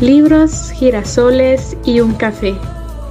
[0.00, 2.54] libros, girasoles y un café.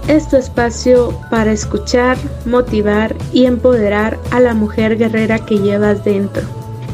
[0.07, 6.41] Es tu espacio para escuchar, motivar y empoderar a la mujer guerrera que llevas dentro.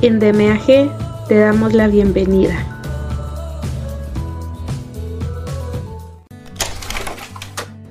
[0.01, 2.55] En DMAG te damos la bienvenida.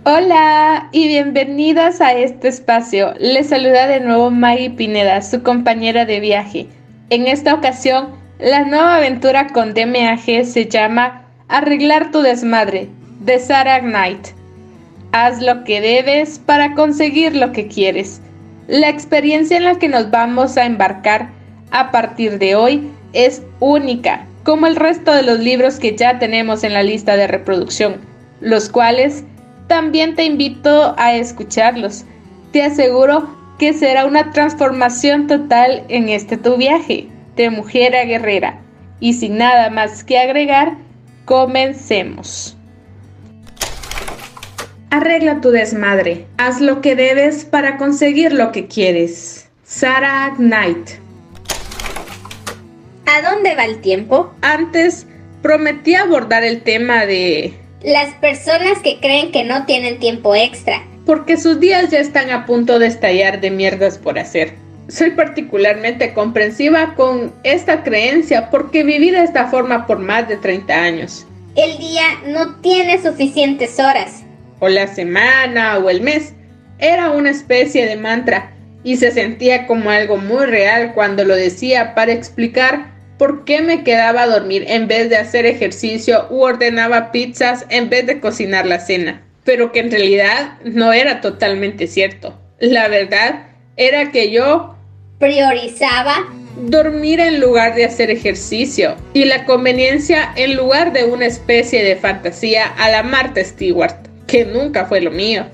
[0.05, 3.15] Hola y bienvenidas a este espacio.
[3.19, 6.67] Les saluda de nuevo Maggie Pineda, su compañera de viaje.
[7.09, 8.09] En esta ocasión,
[8.39, 12.89] la nueva aventura con DMAG se llama Arreglar tu desmadre,
[13.21, 14.29] de Sarah Knight.
[15.13, 18.23] Haz lo que debes para conseguir lo que quieres.
[18.67, 21.29] La experiencia en la que nos vamos a embarcar
[21.71, 26.65] a partir de hoy es única, como el resto de los libros que ya tenemos
[26.65, 27.97] en la lista de reproducción,
[28.41, 29.23] los cuales
[29.67, 32.07] también te invito a escucharlos.
[32.53, 38.61] Te aseguro que será una transformación total en este tu viaje de mujer a guerrera.
[38.99, 40.79] Y sin nada más que agregar,
[41.25, 42.57] Comencemos.
[44.91, 46.27] Arregla tu desmadre.
[46.37, 49.49] Haz lo que debes para conseguir lo que quieres.
[49.65, 50.91] Sarah Knight.
[53.07, 54.35] ¿A dónde va el tiempo?
[54.43, 55.07] Antes
[55.43, 57.55] prometí abordar el tema de...
[57.83, 60.83] Las personas que creen que no tienen tiempo extra.
[61.07, 64.64] Porque sus días ya están a punto de estallar de mierdas por hacer.
[64.89, 70.75] Soy particularmente comprensiva con esta creencia porque viví de esta forma por más de 30
[70.75, 71.27] años.
[71.57, 74.25] El día no tiene suficientes horas.
[74.61, 76.35] O la semana o el mes.
[76.79, 81.95] Era una especie de mantra y se sentía como algo muy real cuando lo decía
[81.95, 87.13] para explicar por qué me quedaba a dormir en vez de hacer ejercicio u ordenaba
[87.13, 89.23] pizzas en vez de cocinar la cena.
[89.45, 92.39] Pero que en realidad no era totalmente cierto.
[92.59, 93.47] La verdad
[93.77, 94.74] era que yo
[95.25, 96.31] priorizaba
[96.69, 101.97] dormir en lugar de hacer ejercicio y la conveniencia en lugar de una especie de
[101.97, 103.95] fantasía a la Marta Stewart,
[104.27, 105.47] que nunca fue lo mío.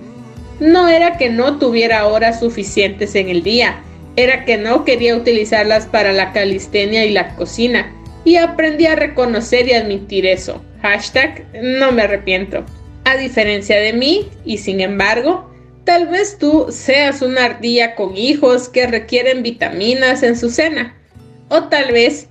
[0.59, 3.80] No era que no tuviera horas suficientes en el día,
[4.17, 7.95] era que no quería utilizarlas para la calistenia y la cocina,
[8.25, 10.64] y aprendí a reconocer y admitir eso.
[10.83, 12.64] Hashtag no me arrepiento.
[13.05, 15.48] A diferencia de mí, y sin embargo,
[15.85, 20.96] Tal vez tú seas una ardilla con hijos que requieren vitaminas en su cena.
[21.48, 22.29] O tal vez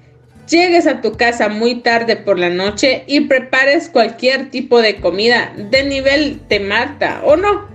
[0.48, 5.54] llegues a tu casa muy tarde por la noche y prepares cualquier tipo de comida
[5.58, 7.68] de nivel de Marta o no.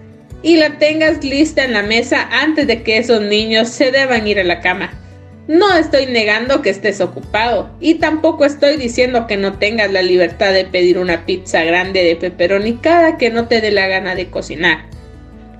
[0.42, 4.38] Y la tengas lista en la mesa antes de que esos niños se deban ir
[4.38, 4.92] a la cama.
[5.46, 10.52] No estoy negando que estés ocupado y tampoco estoy diciendo que no tengas la libertad
[10.52, 14.30] de pedir una pizza grande de pepperoni cada que no te dé la gana de
[14.30, 14.93] cocinar.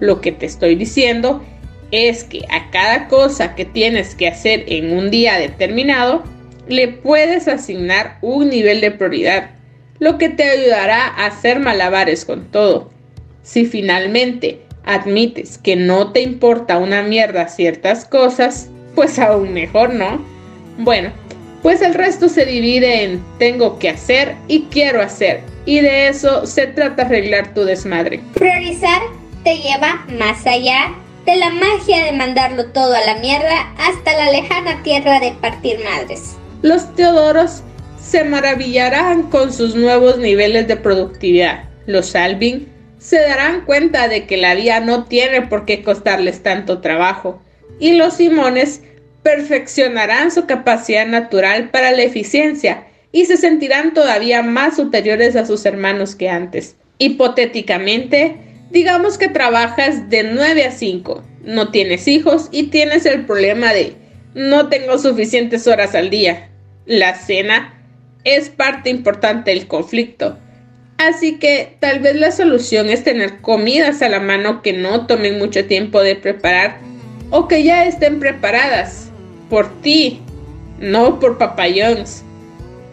[0.04, 1.42] Lo que te estoy diciendo
[1.90, 6.22] es que a cada cosa que tienes que hacer en un día determinado,
[6.68, 9.52] le puedes asignar un nivel de prioridad,
[10.00, 12.90] lo que te ayudará a hacer malabares con todo.
[13.42, 20.22] Si finalmente admites que no te importa una mierda ciertas cosas, pues aún mejor, ¿no?
[20.76, 21.12] Bueno,
[21.62, 26.44] pues el resto se divide en tengo que hacer y quiero hacer, y de eso
[26.44, 28.20] se trata arreglar tu desmadre.
[28.34, 29.00] Priorizar
[29.44, 30.94] te lleva más allá
[31.26, 35.78] de la magia de mandarlo todo a la mierda hasta la lejana tierra de partir
[35.84, 36.36] madres.
[36.62, 37.62] Los Teodoros
[38.02, 41.64] se maravillarán con sus nuevos niveles de productividad.
[41.86, 42.68] Los Alvin
[42.98, 47.42] se darán cuenta de que la vida no tiene por qué costarles tanto trabajo.
[47.78, 48.82] Y los Simones
[49.22, 55.64] perfeccionarán su capacidad natural para la eficiencia y se sentirán todavía más superiores a sus
[55.66, 56.76] hermanos que antes.
[56.98, 58.36] Hipotéticamente,
[58.70, 63.94] Digamos que trabajas de 9 a 5, no tienes hijos y tienes el problema de
[64.34, 66.48] no tengo suficientes horas al día.
[66.86, 67.74] La cena
[68.24, 70.38] es parte importante del conflicto.
[70.96, 75.38] Así que tal vez la solución es tener comidas a la mano que no tomen
[75.38, 76.78] mucho tiempo de preparar
[77.30, 79.10] o que ya estén preparadas
[79.50, 80.20] por ti,
[80.78, 82.24] no por papayons.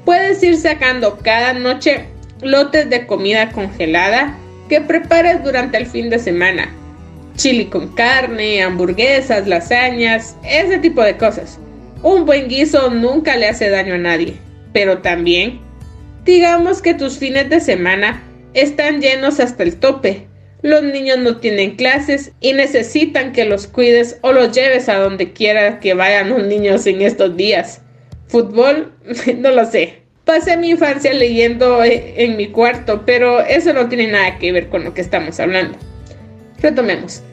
[0.05, 2.05] Puedes ir sacando cada noche
[2.41, 4.37] lotes de comida congelada
[4.71, 6.73] que prepares durante el fin de semana.
[7.35, 11.59] Chili con carne, hamburguesas, lasañas, ese tipo de cosas.
[12.03, 14.35] Un buen guiso nunca le hace daño a nadie.
[14.71, 15.59] Pero también,
[16.23, 18.23] digamos que tus fines de semana
[18.53, 20.29] están llenos hasta el tope.
[20.61, 25.33] Los niños no tienen clases y necesitan que los cuides o los lleves a donde
[25.33, 27.81] quiera que vayan los niños en estos días.
[28.29, 28.93] Fútbol,
[29.37, 30.00] no lo sé.
[30.25, 34.69] Pasé mi infancia leyendo eh, en mi cuarto, pero eso no tiene nada que ver
[34.69, 35.77] con lo que estamos hablando.
[36.59, 37.23] Retomemos.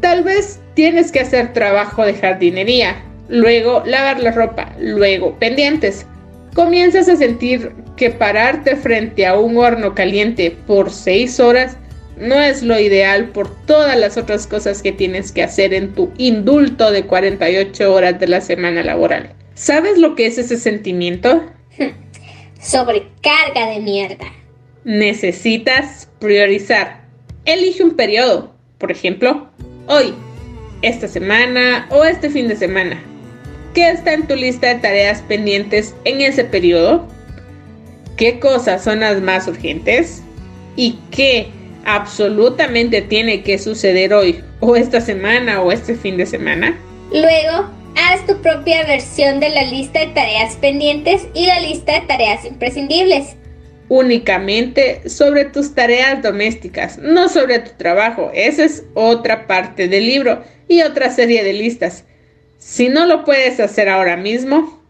[0.00, 6.06] Tal vez tienes que hacer trabajo de jardinería, luego lavar la ropa, luego pendientes.
[6.54, 11.76] comienzas a sentir que pararte frente a un horno caliente por 6 horas
[12.16, 16.10] no es lo ideal por todas las otras cosas que tienes que hacer en tu
[16.16, 19.34] indulto de 48 horas de la semana laboral.
[19.54, 21.42] ¿Sabes lo que es ese sentimiento?
[22.66, 24.26] Sobrecarga de mierda.
[24.82, 27.04] Necesitas priorizar.
[27.44, 29.48] Elige un periodo, por ejemplo,
[29.86, 30.12] hoy,
[30.82, 33.00] esta semana o este fin de semana.
[33.72, 37.06] ¿Qué está en tu lista de tareas pendientes en ese periodo?
[38.16, 40.24] ¿Qué cosas son las más urgentes?
[40.74, 41.48] ¿Y qué
[41.84, 46.76] absolutamente tiene que suceder hoy o esta semana o este fin de semana?
[47.12, 52.06] Luego, haz tu propia versión de la lista de tareas pendientes y la lista de
[52.06, 53.36] tareas imprescindibles.
[53.88, 58.30] Únicamente sobre tus tareas domésticas, no sobre tu trabajo.
[58.34, 62.04] Esa es otra parte del libro y otra serie de listas.
[62.58, 64.82] Si no lo puedes hacer ahora mismo,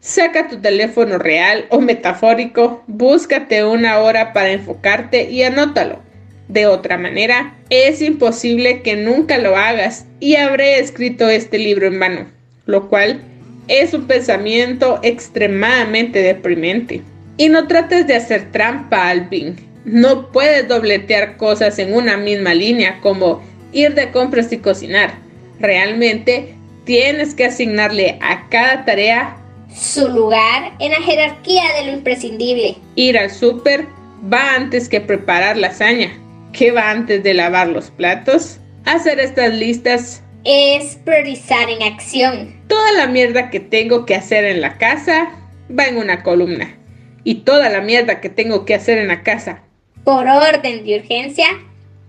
[0.00, 6.00] saca tu teléfono real o metafórico, búscate una hora para enfocarte y anótalo.
[6.48, 11.98] De otra manera, es imposible que nunca lo hagas y habré escrito este libro en
[11.98, 12.26] vano,
[12.66, 13.22] lo cual
[13.68, 17.02] es un pensamiento extremadamente deprimente.
[17.36, 19.56] Y no trates de hacer trampa, Alvin.
[19.84, 25.14] No puedes dobletear cosas en una misma línea como ir de compras y cocinar.
[25.58, 29.36] Realmente tienes que asignarle a cada tarea
[29.74, 32.76] su lugar en la jerarquía de lo imprescindible.
[32.94, 33.86] Ir al súper
[34.32, 36.12] va antes que preparar lasaña.
[36.52, 38.58] ¿Qué va antes de lavar los platos?
[38.84, 42.54] Hacer estas listas es priorizar en acción.
[42.68, 45.30] Toda la mierda que tengo que hacer en la casa
[45.76, 46.76] va en una columna.
[47.24, 49.64] Y toda la mierda que tengo que hacer en la casa
[50.04, 51.46] por orden de urgencia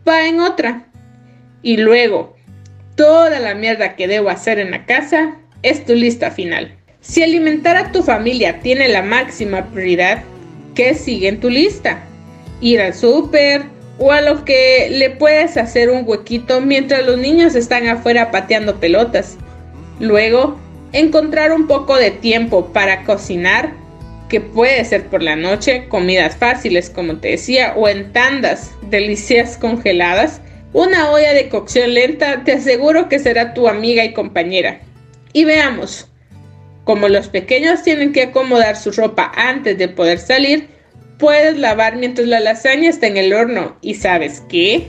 [0.08, 0.88] va en otra.
[1.64, 2.36] Y luego,
[2.96, 6.76] toda la mierda que debo hacer en la casa es tu lista final.
[7.00, 10.24] Si alimentar a tu familia tiene la máxima prioridad,
[10.76, 12.04] ¿qué sigue en tu lista?
[12.62, 13.64] Ir al súper,
[13.98, 18.80] o a lo que le puedes hacer un huequito mientras los niños están afuera pateando
[18.80, 19.38] pelotas.
[20.00, 20.60] Luego,
[20.92, 23.74] encontrar un poco de tiempo para cocinar,
[24.30, 29.58] que puede ser por la noche, comidas fáciles como te decía, o en tandas, delicias
[29.58, 30.42] congeladas.
[30.74, 34.82] Una olla de cocción lenta te aseguro que será tu amiga y compañera.
[35.32, 36.10] Y veamos,
[36.84, 40.75] como los pequeños tienen que acomodar su ropa antes de poder salir,
[41.18, 43.78] puedes lavar mientras la lasaña está en el horno.
[43.82, 44.88] ¿Y sabes qué?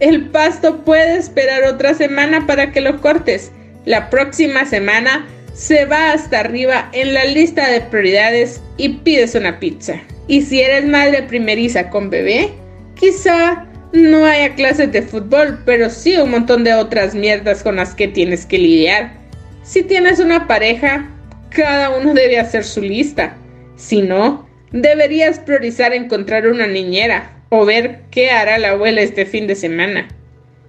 [0.00, 3.52] El pasto puede esperar otra semana para que lo cortes.
[3.84, 9.58] La próxima semana se va hasta arriba en la lista de prioridades y pides una
[9.58, 10.00] pizza.
[10.26, 12.50] Y si eres madre primeriza con bebé,
[12.94, 17.94] quizá no haya clases de fútbol, pero sí un montón de otras mierdas con las
[17.94, 19.12] que tienes que lidiar.
[19.64, 21.10] Si tienes una pareja,
[21.50, 23.36] cada uno debe hacer su lista.
[23.76, 29.46] Si no, Deberías priorizar encontrar una niñera o ver qué hará la abuela este fin
[29.46, 30.08] de semana.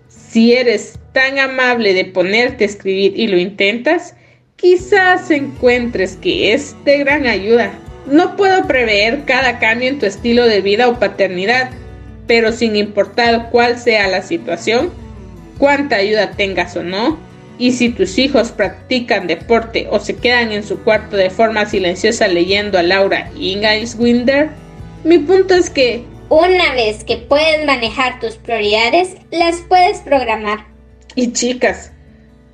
[0.08, 4.16] Si eres tan amable de ponerte a escribir y lo intentas,
[4.56, 7.72] quizás encuentres que es de gran ayuda.
[8.08, 11.70] No puedo prever cada cambio en tu estilo de vida o paternidad,
[12.26, 14.92] pero sin importar cuál sea la situación,
[15.60, 17.20] cuánta ayuda tengas o no,
[17.62, 22.28] y si tus hijos practican deporte o se quedan en su cuarto de forma silenciosa
[22.28, 24.50] leyendo a Laura Ingalls Winder,
[25.04, 30.66] mi punto es que una vez que puedes manejar tus prioridades, las puedes programar.
[31.14, 31.92] Y chicas,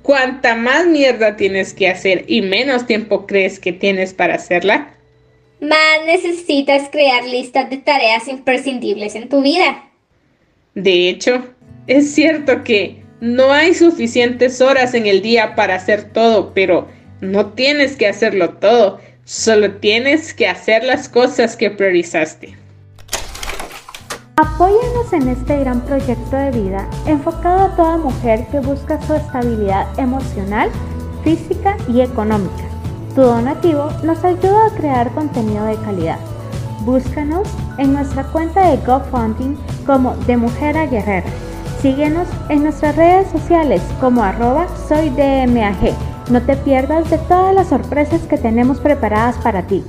[0.02, 4.92] cuanta más mierda tienes que hacer y menos tiempo crees que tienes para hacerla,
[5.58, 9.88] más necesitas crear listas de tareas imprescindibles en tu vida.
[10.74, 11.46] De hecho,
[11.86, 16.86] es cierto que no hay suficientes horas en el día para hacer todo, pero
[17.20, 22.56] no tienes que hacerlo todo, solo tienes que hacer las cosas que priorizaste.
[24.36, 29.86] Apóyanos en este gran proyecto de vida enfocado a toda mujer que busca su estabilidad
[29.98, 30.70] emocional,
[31.24, 32.68] física y económica.
[33.16, 36.20] Tu donativo nos ayuda a crear contenido de calidad.
[36.82, 37.48] Búscanos
[37.78, 41.26] en nuestra cuenta de GoFunding como De Mujer a Guerrera
[41.82, 45.76] Síguenos en nuestras redes sociales como arroba soydmag.
[46.28, 49.84] No te pierdas de todas las sorpresas que tenemos preparadas para ti.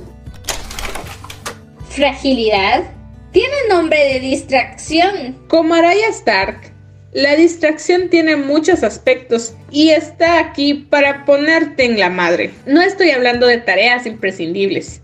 [1.88, 2.84] Fragilidad
[3.32, 5.36] tiene nombre de distracción.
[5.48, 6.72] Como Araya Stark,
[7.12, 12.52] la distracción tiene muchos aspectos y está aquí para ponerte en la madre.
[12.66, 15.00] No estoy hablando de tareas imprescindibles,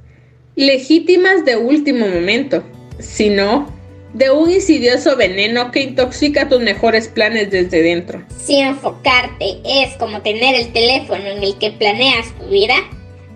[0.54, 2.62] legítimas de último momento,
[3.00, 3.75] sino
[4.16, 8.24] de un insidioso veneno que intoxica tus mejores planes desde dentro.
[8.38, 12.76] Si enfocarte es como tener el teléfono en el que planeas tu vida,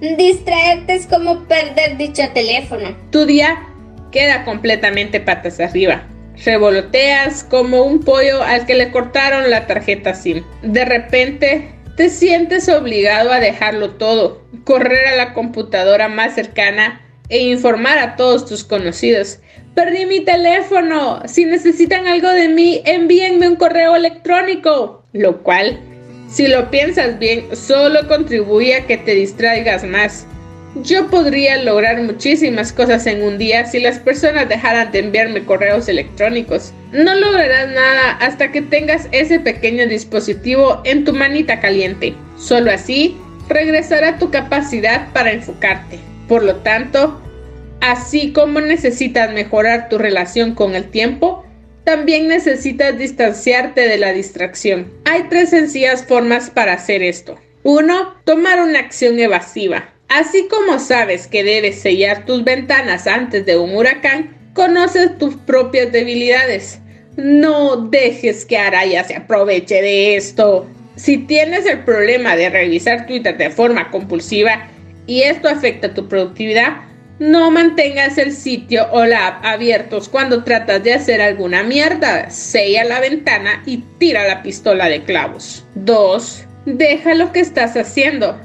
[0.01, 2.97] Distraerte es como perder dicho teléfono.
[3.11, 3.67] Tu día
[4.11, 6.09] queda completamente patas arriba.
[6.43, 10.43] Revoloteas como un pollo al que le cortaron la tarjeta SIM.
[10.63, 11.69] De repente
[11.99, 18.17] te sientes obligado a dejarlo todo, correr a la computadora más cercana e informar a
[18.17, 19.41] todos tus conocidos.
[19.75, 21.23] Perdí mi teléfono.
[21.27, 25.05] Si necesitan algo de mí, envíenme un correo electrónico.
[25.13, 25.79] Lo cual,
[26.29, 30.27] si lo piensas bien, solo contribuye a que te distraigas más.
[30.77, 35.89] Yo podría lograr muchísimas cosas en un día si las personas dejaran de enviarme correos
[35.89, 36.73] electrónicos.
[36.93, 42.15] No lograrás nada hasta que tengas ese pequeño dispositivo en tu manita caliente.
[42.39, 43.17] Solo así
[43.49, 45.99] regresará tu capacidad para enfocarte.
[46.29, 47.21] Por lo tanto,
[47.81, 51.45] así como necesitas mejorar tu relación con el tiempo,
[51.85, 54.93] también necesitas distanciarte de la distracción.
[55.05, 57.39] Hay tres sencillas formas para hacer esto.
[57.63, 58.23] 1.
[58.25, 59.89] Tomar una acción evasiva.
[60.09, 65.93] Así como sabes que debes sellar tus ventanas antes de un huracán, conoces tus propias
[65.93, 66.81] debilidades.
[67.17, 70.67] No dejes que Araya se aproveche de esto.
[70.97, 74.69] Si tienes el problema de revisar Twitter de forma compulsiva
[75.07, 76.90] y esto afecta tu productividad,
[77.21, 82.31] no mantengas el sitio o la app abiertos cuando tratas de hacer alguna mierda.
[82.31, 85.65] Sella la ventana y tira la pistola de clavos.
[85.77, 86.47] 2.
[86.67, 88.37] Deja lo que estás haciendo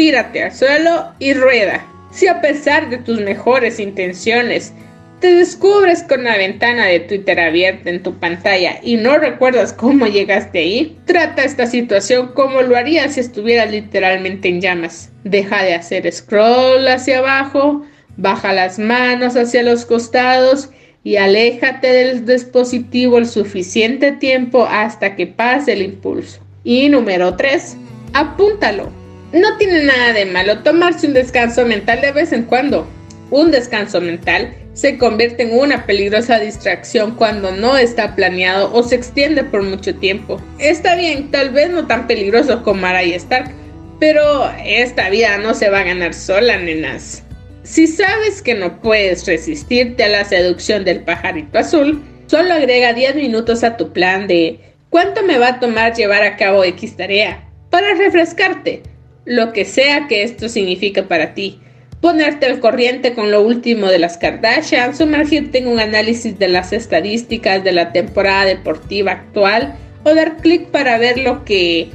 [0.00, 1.86] tírate al suelo y rueda.
[2.10, 4.72] Si a pesar de tus mejores intenciones
[5.20, 10.06] te descubres con la ventana de Twitter abierta en tu pantalla y no recuerdas cómo
[10.06, 15.10] llegaste ahí, trata esta situación como lo harías si estuvieras literalmente en llamas.
[15.24, 17.84] Deja de hacer scroll hacia abajo,
[18.16, 20.70] baja las manos hacia los costados
[21.02, 26.40] y aléjate del dispositivo el suficiente tiempo hasta que pase el impulso.
[26.64, 27.76] Y número 3,
[28.12, 28.90] apúntalo.
[29.32, 32.86] No tiene nada de malo tomarse un descanso mental de vez en cuando.
[33.30, 38.96] Un descanso mental se convierte en una peligrosa distracción cuando no está planeado o se
[38.96, 40.40] extiende por mucho tiempo.
[40.58, 43.52] Está bien, tal vez no tan peligroso como Araya Stark,
[43.98, 47.22] pero esta vida no se va a ganar sola, nenas.
[47.70, 53.14] Si sabes que no puedes resistirte a la seducción del pajarito azul, solo agrega 10
[53.14, 54.58] minutos a tu plan de
[54.88, 57.48] ¿cuánto me va a tomar llevar a cabo X tarea?
[57.70, 58.82] Para refrescarte
[59.24, 61.60] lo que sea que esto signifique para ti.
[62.00, 66.72] Ponerte al corriente con lo último de las Kardashian, sumergirte en un análisis de las
[66.72, 71.88] estadísticas de la temporada deportiva actual o dar clic para ver lo que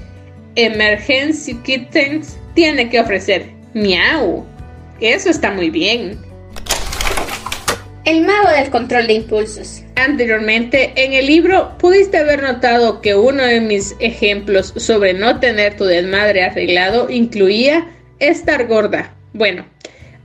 [0.55, 3.48] Emergency Kittens tiene que ofrecer.
[3.74, 4.54] Miau.
[4.99, 6.17] Eso está muy bien.
[8.05, 9.81] El mago del control de impulsos.
[9.95, 15.75] Anteriormente, en el libro pudiste haber notado que uno de mis ejemplos sobre no tener
[15.75, 17.87] tu desmadre arreglado incluía
[18.19, 19.13] estar gorda.
[19.33, 19.65] Bueno,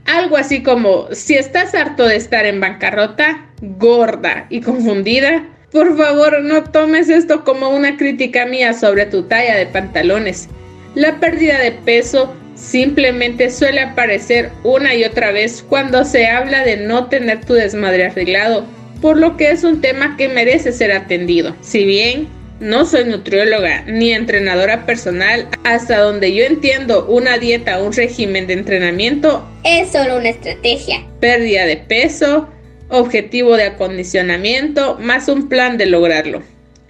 [0.05, 6.41] algo así como si estás harto de estar en bancarrota, gorda y confundida, por favor
[6.43, 10.49] no tomes esto como una crítica mía sobre tu talla de pantalones.
[10.95, 16.77] La pérdida de peso simplemente suele aparecer una y otra vez cuando se habla de
[16.77, 18.65] no tener tu desmadre arreglado,
[19.01, 21.55] por lo que es un tema que merece ser atendido.
[21.61, 27.87] Si bien no soy nutrióloga ni entrenadora personal, hasta donde yo entiendo una dieta o
[27.87, 31.03] un régimen de entrenamiento es solo una estrategia.
[31.19, 32.47] Pérdida de peso,
[32.89, 36.43] objetivo de acondicionamiento, más un plan de lograrlo.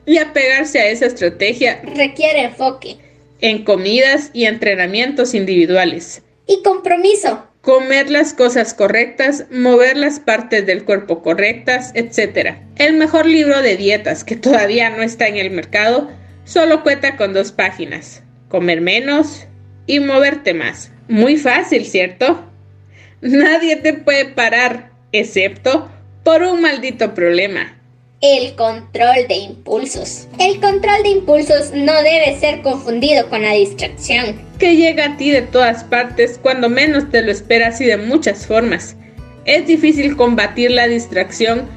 [0.05, 2.97] Y apegarse a esa estrategia requiere enfoque
[3.41, 6.23] en comidas y entrenamientos individuales.
[6.47, 7.47] Y compromiso.
[7.61, 12.55] Comer las cosas correctas, mover las partes del cuerpo correctas, etc.
[12.77, 16.09] El mejor libro de dietas que todavía no está en el mercado
[16.43, 18.23] solo cuenta con dos páginas.
[18.47, 19.47] Comer menos
[19.85, 20.91] y moverte más.
[21.07, 22.45] Muy fácil, ¿cierto?
[23.21, 25.91] Nadie te puede parar, excepto
[26.23, 27.80] por un maldito problema.
[28.21, 30.27] El control de impulsos.
[30.37, 34.39] El control de impulsos no debe ser confundido con la distracción.
[34.59, 38.45] Que llega a ti de todas partes cuando menos te lo esperas y de muchas
[38.45, 38.95] formas.
[39.45, 41.67] Es difícil combatir la distracción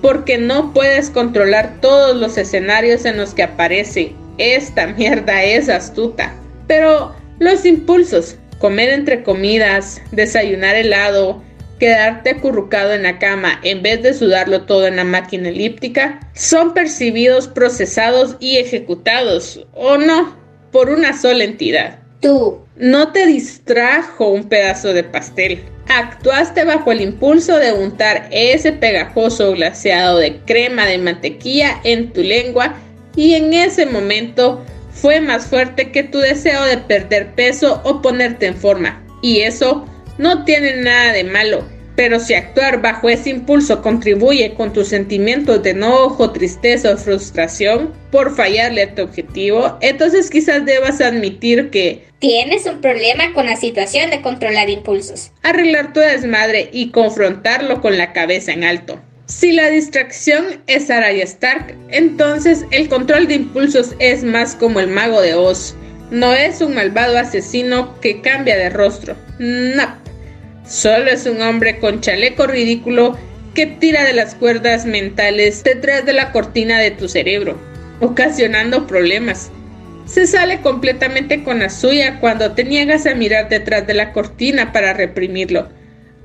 [0.00, 4.12] porque no puedes controlar todos los escenarios en los que aparece.
[4.38, 6.34] Esta mierda es astuta.
[6.66, 11.44] Pero los impulsos, comer entre comidas, desayunar helado,
[11.82, 16.74] quedarte acurrucado en la cama en vez de sudarlo todo en la máquina elíptica, son
[16.74, 20.36] percibidos, procesados y ejecutados, o no,
[20.70, 21.98] por una sola entidad.
[22.20, 22.60] Tú.
[22.76, 25.64] No te distrajo un pedazo de pastel.
[25.88, 32.22] Actuaste bajo el impulso de untar ese pegajoso glaseado de crema de mantequilla en tu
[32.22, 32.76] lengua
[33.16, 38.46] y en ese momento fue más fuerte que tu deseo de perder peso o ponerte
[38.46, 39.04] en forma.
[39.20, 39.84] Y eso
[40.18, 41.64] no tiene nada de malo,
[41.96, 47.92] pero si actuar bajo ese impulso contribuye con tus sentimientos de enojo, tristeza o frustración
[48.10, 53.56] por fallarle a tu objetivo, entonces quizás debas admitir que tienes un problema con la
[53.56, 55.32] situación de controlar impulsos.
[55.42, 59.00] Arreglar tu desmadre y confrontarlo con la cabeza en alto.
[59.26, 64.88] Si la distracción es Araya Stark, entonces el control de impulsos es más como el
[64.88, 65.74] mago de Oz.
[66.10, 69.16] No es un malvado asesino que cambia de rostro.
[69.38, 70.01] No.
[70.72, 73.18] Solo es un hombre con chaleco ridículo
[73.54, 77.58] que tira de las cuerdas mentales detrás de la cortina de tu cerebro,
[78.00, 79.50] ocasionando problemas.
[80.06, 84.72] Se sale completamente con la suya cuando te niegas a mirar detrás de la cortina
[84.72, 85.68] para reprimirlo.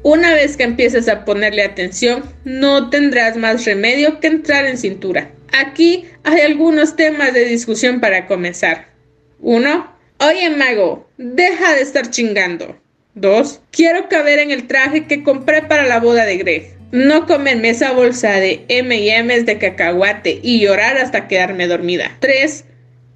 [0.02, 5.30] Una vez que empieces a ponerle atención, no tendrás más remedio que entrar en cintura.
[5.52, 8.94] Aquí hay algunos temas de discusión para comenzar.
[9.42, 9.94] 1.
[10.20, 12.78] Oye, mago, deja de estar chingando.
[13.20, 13.62] 2.
[13.72, 16.78] Quiero caber en el traje que compré para la boda de Greg.
[16.92, 22.16] No comerme esa bolsa de M&M's de cacahuate y llorar hasta quedarme dormida.
[22.20, 22.64] 3.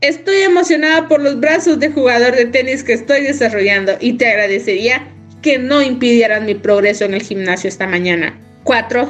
[0.01, 5.07] Estoy emocionada por los brazos de jugador de tenis que estoy desarrollando y te agradecería
[5.41, 8.37] que no impidieran mi progreso en el gimnasio esta mañana.
[8.63, 9.07] 4.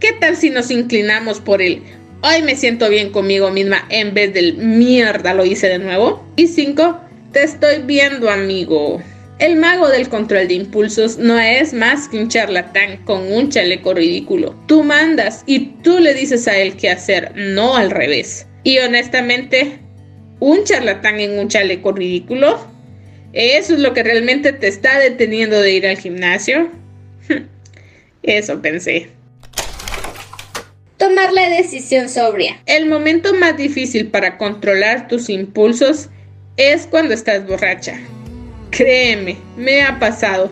[0.00, 1.82] ¿Qué tal si nos inclinamos por el
[2.22, 6.26] hoy me siento bien conmigo misma en vez del mierda lo hice de nuevo?
[6.36, 7.00] Y 5.
[7.32, 9.00] Te estoy viendo, amigo.
[9.42, 13.92] El mago del control de impulsos no es más que un charlatán con un chaleco
[13.92, 14.54] ridículo.
[14.68, 18.46] Tú mandas y tú le dices a él qué hacer, no al revés.
[18.62, 19.80] Y honestamente,
[20.38, 22.64] un charlatán en un chaleco ridículo,
[23.32, 26.70] ¿eso es lo que realmente te está deteniendo de ir al gimnasio?
[28.22, 29.08] Eso pensé.
[30.98, 32.62] Tomar la decisión sobria.
[32.66, 36.10] El momento más difícil para controlar tus impulsos
[36.56, 37.98] es cuando estás borracha.
[38.72, 40.50] Créeme, me ha pasado.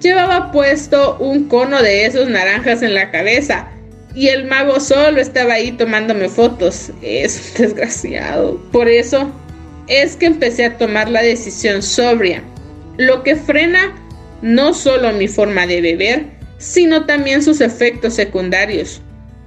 [0.00, 3.66] Llevaba puesto un cono de esos naranjas en la cabeza
[4.14, 6.90] y el mago solo estaba ahí tomándome fotos.
[7.00, 8.60] Es un desgraciado.
[8.70, 9.32] Por eso
[9.88, 12.42] es que empecé a tomar la decisión sobria,
[12.98, 13.94] lo que frena
[14.42, 16.26] no solo mi forma de beber,
[16.58, 19.00] sino también sus efectos secundarios,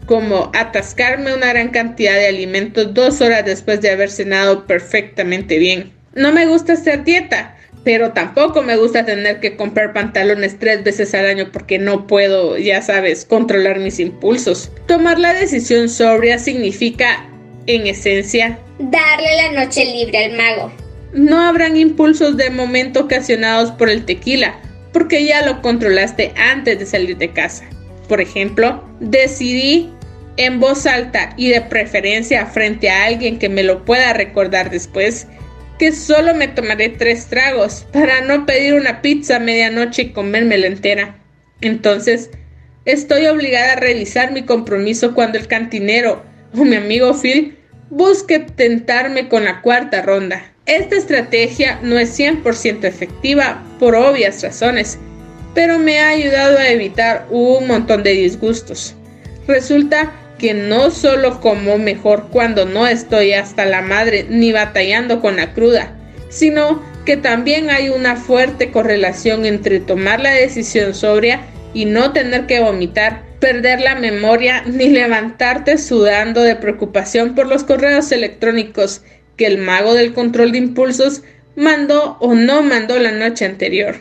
[0.08, 5.92] como atascarme una gran cantidad de alimentos dos horas después de haber cenado perfectamente bien.
[6.15, 7.56] No me gusta hacer dieta,
[7.88, 12.58] pero tampoco me gusta tener que comprar pantalones tres veces al año porque no puedo,
[12.58, 14.69] ya sabes, controlar mis impulsos.
[14.88, 17.30] Tomar la decisión sobria significa,
[17.65, 20.73] en esencia, darle la noche libre al mago.
[21.13, 24.60] No habrán impulsos de momento ocasionados por el tequila,
[24.91, 27.63] porque ya lo controlaste antes de salir de casa.
[28.10, 29.89] Por ejemplo, decidí
[30.36, 35.26] en voz alta y de preferencia frente a alguien que me lo pueda recordar después
[35.78, 40.68] que solo me tomaré tres tragos para no pedir una pizza a medianoche y comérmela
[40.68, 41.18] entera.
[41.62, 42.30] Entonces,
[42.86, 46.24] estoy obligada a revisar mi compromiso cuando el cantinero
[46.58, 47.58] o mi amigo Phil
[47.90, 50.52] busque tentarme con la cuarta ronda.
[50.66, 55.00] Esta estrategia no es 100% efectiva por obvias razones,
[55.54, 58.96] pero me ha ayudado a evitar un montón de disgustos.
[59.48, 65.38] Resulta que no solo como mejor cuando no estoy hasta la madre ni batallando con
[65.38, 65.93] la cruda,
[66.30, 71.41] sino que también hay una fuerte correlación entre tomar la decisión sobria
[71.73, 77.63] y no tener que vomitar, perder la memoria ni levantarte sudando de preocupación por los
[77.63, 79.02] correos electrónicos
[79.36, 81.23] que el mago del control de impulsos
[81.56, 83.95] mandó o no mandó la noche anterior.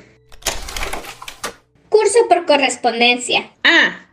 [1.89, 3.51] Curso por correspondencia.
[3.65, 4.06] Ah,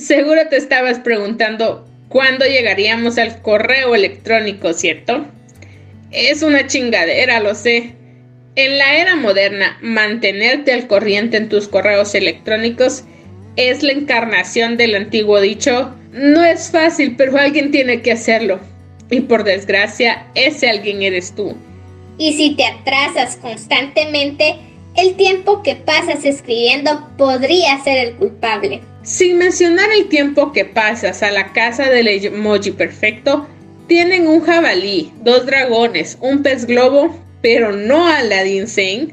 [0.00, 5.26] Seguro te estabas preguntando cuándo llegaríamos al correo electrónico, ¿cierto?
[6.10, 7.92] Es una chingadera, lo sé.
[8.56, 13.04] En la era moderna, mantenerte al corriente en tus correos electrónicos
[13.56, 18.58] es la encarnación del antiguo dicho, no es fácil, pero alguien tiene que hacerlo.
[19.10, 21.54] Y por desgracia, ese alguien eres tú.
[22.16, 24.56] Y si te atrasas constantemente,
[24.96, 28.80] el tiempo que pasas escribiendo podría ser el culpable.
[29.10, 33.48] Sin mencionar el tiempo que pasas a la casa del emoji perfecto,
[33.88, 39.08] tienen un jabalí, dos dragones, un pez globo, pero no Aladdin Sane.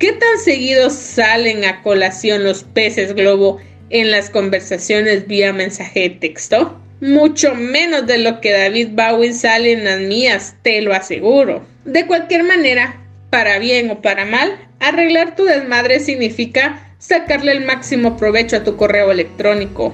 [0.00, 6.10] ¿Qué tan seguidos salen a colación los peces globo en las conversaciones vía mensaje de
[6.10, 6.80] texto?
[7.00, 11.64] Mucho menos de lo que David Bowie sale en las mías, te lo aseguro.
[11.84, 18.16] De cualquier manera, para bien o para mal, arreglar tu desmadre significa sacarle el máximo
[18.16, 19.92] provecho a tu correo electrónico,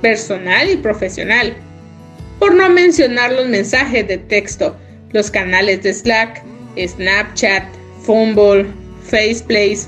[0.00, 1.54] personal y profesional.
[2.38, 4.76] Por no mencionar los mensajes de texto,
[5.10, 6.42] los canales de Slack,
[6.78, 7.64] Snapchat,
[8.02, 8.66] Fumble,
[9.02, 9.86] Faceplace,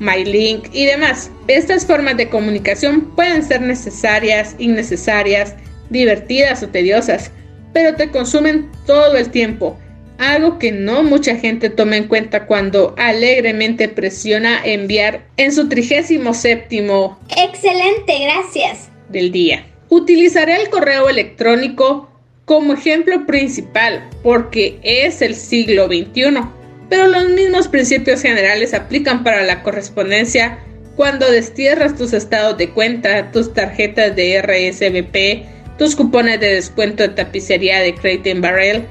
[0.00, 1.30] MyLink y demás.
[1.48, 5.54] Estas formas de comunicación pueden ser necesarias, innecesarias,
[5.90, 7.30] divertidas o tediosas,
[7.72, 9.78] pero te consumen todo el tiempo,
[10.18, 16.34] algo que no mucha gente toma en cuenta cuando alegremente presiona enviar en su trigésimo
[16.34, 17.18] séptimo.
[17.36, 18.88] Excelente, gracias.
[19.08, 19.66] Del día.
[19.88, 22.10] Utilizaré el correo electrónico
[22.44, 26.40] como ejemplo principal porque es el siglo XXI,
[26.88, 30.58] pero los mismos principios generales aplican para la correspondencia
[30.96, 35.46] cuando destierras tus estados de cuenta, tus tarjetas de RSVP,
[35.78, 38.84] tus cupones de descuento de tapicería de Crate Barrel.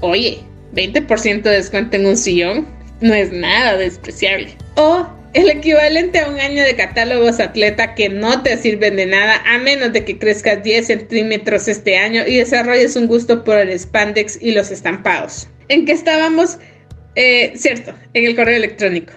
[0.00, 0.38] Oye,
[0.74, 2.66] 20% de descuento en un sillón
[3.00, 4.56] no es nada despreciable.
[4.76, 9.42] O el equivalente a un año de catálogos atleta que no te sirven de nada
[9.46, 13.76] a menos de que crezcas 10 centímetros este año y desarrolles un gusto por el
[13.78, 15.48] spandex y los estampados.
[15.68, 16.58] ¿En qué estábamos?
[17.16, 19.12] Eh, cierto, en el correo electrónico.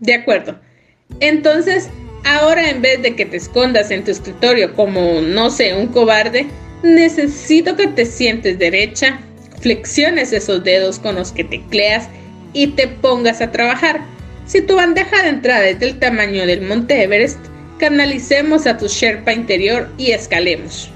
[0.00, 0.58] De acuerdo.
[1.20, 1.88] Entonces,
[2.24, 6.46] ahora en vez de que te escondas en tu escritorio como, no sé, un cobarde,
[6.82, 9.20] necesito que te sientes derecha,
[9.60, 12.08] flexiones esos dedos con los que tecleas
[12.52, 14.00] y te pongas a trabajar
[14.50, 17.38] si tu bandeja de entrada es del tamaño del monte Everest,
[17.78, 20.90] canalicemos a tu Sherpa interior y escalemos.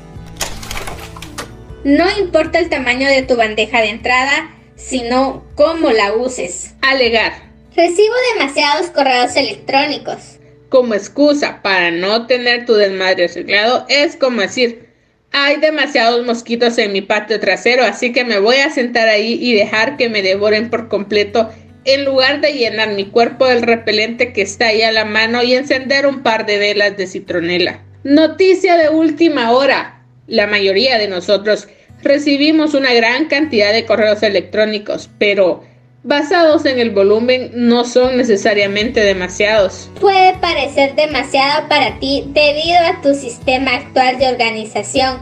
[1.85, 6.75] No importa el tamaño de tu bandeja de entrada, sino cómo la uses.
[6.81, 7.33] Alegar.
[7.77, 10.41] Recibo demasiados correos electrónicos.
[10.69, 14.89] Como excusa para no tener tu desmadre arreglado es como decir,
[15.37, 19.53] hay demasiados mosquitos en mi patio trasero, así que me voy a sentar ahí y
[19.53, 21.51] dejar que me devoren por completo
[21.85, 25.55] en lugar de llenar mi cuerpo del repelente que está ahí a la mano y
[25.55, 27.83] encender un par de velas de citronela.
[28.05, 30.05] Noticia de última hora.
[30.29, 31.67] La mayoría de nosotros
[32.01, 35.65] recibimos una gran cantidad de correos electrónicos, pero
[36.05, 39.91] basados en el volumen no son necesariamente demasiados.
[40.01, 45.19] Puede parecer demasiado para ti debido a tu sistema actual de organización.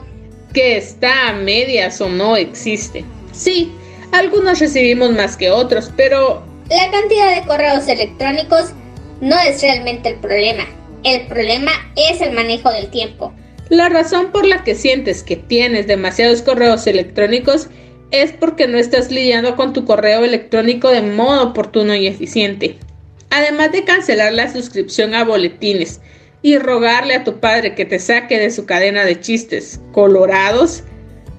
[0.53, 3.05] Que está a medias o no existe.
[3.33, 3.73] Sí,
[4.11, 8.73] algunos recibimos más que otros, pero la cantidad de correos electrónicos
[9.21, 10.65] no es realmente el problema.
[11.05, 13.33] El problema es el manejo del tiempo.
[13.69, 17.69] La razón por la que sientes que tienes demasiados correos electrónicos
[18.13, 22.77] es porque no estás lidiando con tu correo electrónico de modo oportuno y eficiente.
[23.31, 26.01] Además de cancelar la suscripción a boletines
[26.43, 30.85] y rogarle a tu padre que te saque de su cadena de chistes colorados,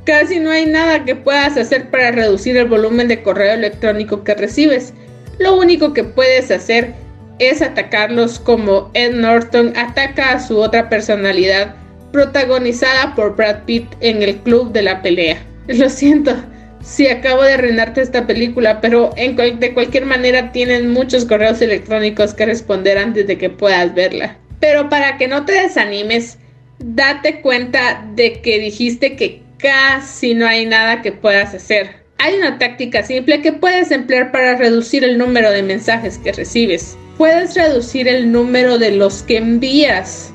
[0.05, 4.33] casi no hay nada que puedas hacer para reducir el volumen de correo electrónico que
[4.33, 4.93] recibes
[5.39, 6.93] lo único que puedes hacer
[7.39, 11.75] es atacarlos como Ed Norton ataca a su otra personalidad,
[12.12, 15.41] protagonizada por Brad Pitt en el club de la pelea.
[15.67, 16.36] Lo siento
[16.83, 22.33] si acabo de arruinarte esta película, pero en de cualquier manera tienen muchos correos electrónicos
[22.33, 24.37] que responder antes de que puedas verla.
[24.59, 26.37] Pero para que no te desanimes,
[26.79, 32.03] date cuenta de que dijiste que casi no hay nada que puedas hacer.
[32.17, 36.97] Hay una táctica simple que puedes emplear para reducir el número de mensajes que recibes.
[37.17, 40.33] Puedes reducir el número de los que envías.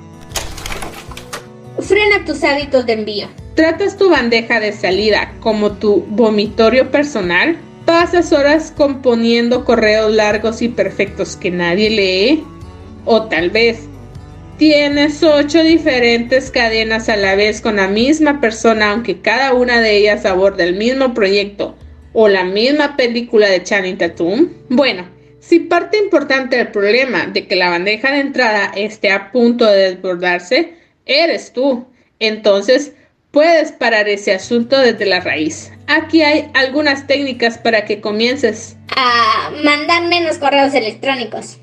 [1.81, 3.29] Frena tus hábitos de envío.
[3.59, 7.57] ¿Tratas tu bandeja de salida como tu vomitorio personal?
[7.87, 12.45] ¿Pasas horas componiendo correos largos y perfectos que nadie lee?
[13.05, 13.81] O tal vez
[14.59, 19.97] Tienes ocho diferentes cadenas a la vez con la misma persona, aunque cada una de
[19.97, 21.77] ellas aborda el mismo proyecto
[22.13, 24.51] o la misma película de Channing Tatum.
[24.69, 25.09] Bueno,
[25.41, 29.91] si parte importante del problema de que la bandeja de entrada esté a punto de
[29.91, 30.75] desbordarse,
[31.07, 31.89] eres tú.
[32.21, 32.93] Entonces,
[33.39, 35.71] puedes parar ese asunto desde la raíz.
[35.87, 41.59] Aquí hay algunas técnicas para que comiences a mandar menos correos electrónicos.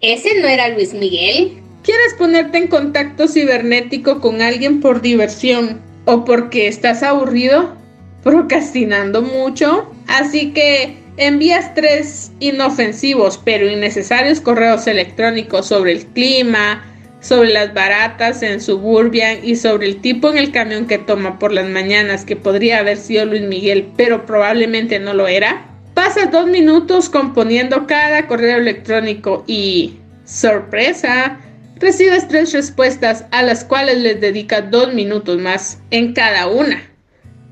[0.00, 1.62] ¿Ese no era Luis Miguel?
[1.84, 7.76] ¿Quieres ponerte en contacto cibernético con alguien por diversión o porque estás aburrido?
[8.24, 9.88] Procrastinando mucho.
[10.08, 16.91] Así que envías tres inofensivos pero innecesarios correos electrónicos sobre el clima,
[17.22, 21.52] sobre las baratas en Suburbian y sobre el tipo en el camión que toma por
[21.52, 25.66] las mañanas que podría haber sido Luis Miguel pero probablemente no lo era.
[25.94, 31.38] Pasas dos minutos componiendo cada correo electrónico y, sorpresa,
[31.76, 36.82] recibes tres respuestas a las cuales les dedicas dos minutos más en cada una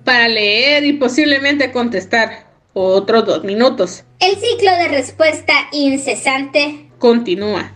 [0.05, 4.05] para leer y posiblemente contestar otros dos minutos.
[4.19, 7.73] El ciclo de respuesta incesante continúa.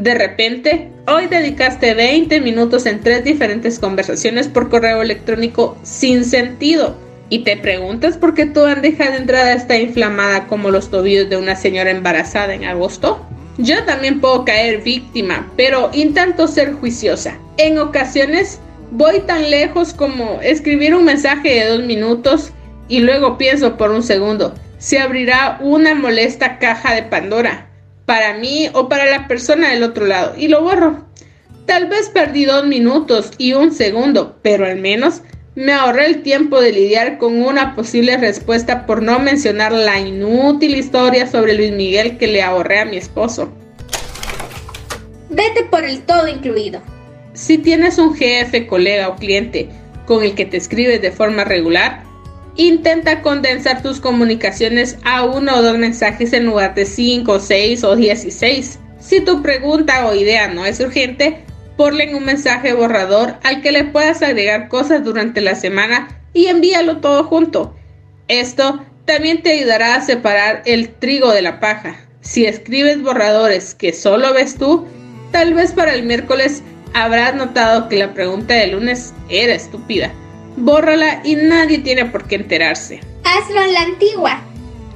[0.00, 6.96] De repente, hoy dedicaste 20 minutos en tres diferentes conversaciones por correo electrónico sin sentido
[7.30, 11.36] ¿Y te preguntas por qué tu bandeja de entrada está inflamada como los tobillos de
[11.36, 13.26] una señora embarazada en agosto?
[13.58, 17.36] Yo también puedo caer víctima, pero intento ser juiciosa.
[17.56, 18.60] En ocasiones
[18.92, 22.52] voy tan lejos como escribir un mensaje de dos minutos
[22.88, 27.67] y luego pienso por un segundo, se abrirá una molesta caja de Pandora
[28.08, 31.04] para mí o para la persona del otro lado y lo borro.
[31.66, 35.20] Tal vez perdí dos minutos y un segundo, pero al menos
[35.54, 40.74] me ahorré el tiempo de lidiar con una posible respuesta por no mencionar la inútil
[40.74, 43.52] historia sobre Luis Miguel que le ahorré a mi esposo.
[45.28, 46.80] Vete por el todo incluido.
[47.34, 49.68] Si tienes un jefe, colega o cliente
[50.06, 52.04] con el que te escribes de forma regular,
[52.58, 57.96] intenta condensar tus comunicaciones a uno o dos mensajes en lugar de 5, 6 o
[57.96, 58.80] 16.
[58.98, 61.44] Si tu pregunta o idea no es urgente,
[61.76, 66.96] ponle un mensaje borrador al que le puedas agregar cosas durante la semana y envíalo
[66.96, 67.76] todo junto.
[68.26, 71.96] Esto también te ayudará a separar el trigo de la paja.
[72.22, 74.84] Si escribes borradores que solo ves tú,
[75.30, 80.12] tal vez para el miércoles habrás notado que la pregunta de lunes era estúpida.
[80.60, 83.00] Bórrala y nadie tiene por qué enterarse.
[83.24, 84.42] Hazlo en la antigua.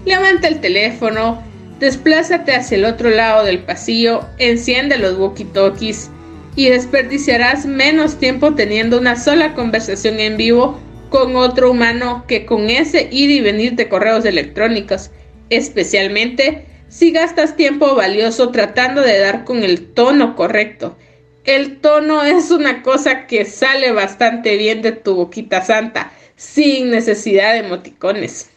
[0.04, 1.40] Levanta el teléfono,
[1.78, 6.10] desplázate hacia el otro lado del pasillo, enciende los walkie-talkies
[6.56, 12.68] y desperdiciarás menos tiempo teniendo una sola conversación en vivo con otro humano que con
[12.68, 15.10] ese ir y venir de correos electrónicos,
[15.50, 20.96] especialmente si gastas tiempo valioso tratando de dar con el tono correcto.
[21.44, 27.54] El tono es una cosa que sale bastante bien de tu boquita santa, sin necesidad
[27.54, 28.48] de emoticones.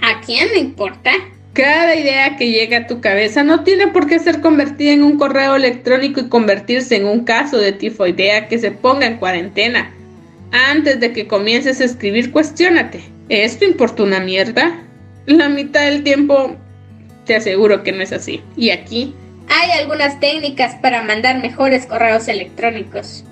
[0.00, 1.10] ¿A quién le importa?
[1.52, 5.18] Cada idea que llega a tu cabeza no tiene por qué ser convertida en un
[5.18, 9.94] correo electrónico y convertirse en un caso de tifoidea que se ponga en cuarentena.
[10.52, 13.04] Antes de que comiences a escribir, cuestiónate.
[13.28, 14.82] ¿Esto importa una mierda?
[15.26, 16.56] La mitad del tiempo
[17.26, 18.42] te aseguro que no es así.
[18.56, 19.14] Y aquí
[19.54, 23.24] hay algunas técnicas para mandar mejores correos electrónicos.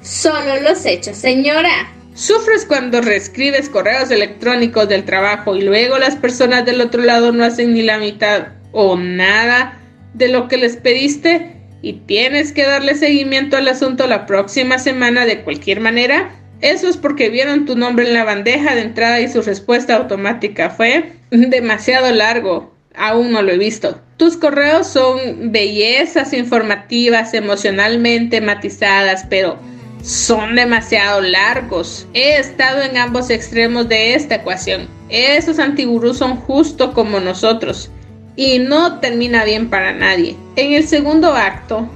[0.00, 1.92] Solo los hechos, señora.
[2.14, 7.44] ¿Sufres cuando reescribes correos electrónicos del trabajo y luego las personas del otro lado no
[7.44, 9.78] hacen ni la mitad o nada
[10.14, 15.26] de lo que les pediste y tienes que darle seguimiento al asunto la próxima semana
[15.26, 16.34] de cualquier manera?
[16.62, 20.70] Eso es porque vieron tu nombre en la bandeja de entrada y su respuesta automática
[20.70, 22.75] fue demasiado largo.
[22.96, 24.00] Aún no lo he visto.
[24.16, 29.58] Tus correos son bellezas informativas, emocionalmente matizadas, pero
[30.02, 32.06] son demasiado largos.
[32.14, 34.88] He estado en ambos extremos de esta ecuación.
[35.08, 37.90] Esos antigurús son justo como nosotros
[38.36, 40.36] y no termina bien para nadie.
[40.56, 41.88] En el segundo acto,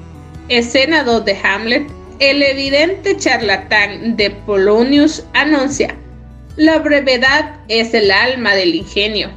[0.49, 1.87] escena 2 de Hamlet,
[2.19, 5.95] el evidente charlatán de Polonius anuncia,
[6.57, 9.31] la brevedad es el alma del ingenio.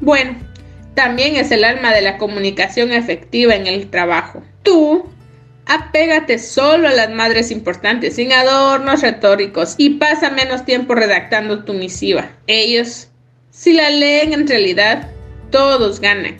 [0.00, 0.36] Bueno,
[0.96, 4.42] también es el alma de la comunicación efectiva en el trabajo.
[4.64, 5.08] Tú
[5.68, 11.74] Apégate solo a las madres importantes, sin adornos retóricos, y pasa menos tiempo redactando tu
[11.74, 12.30] misiva.
[12.46, 13.08] Ellos,
[13.50, 15.10] si la leen en realidad,
[15.50, 16.36] todos ganan.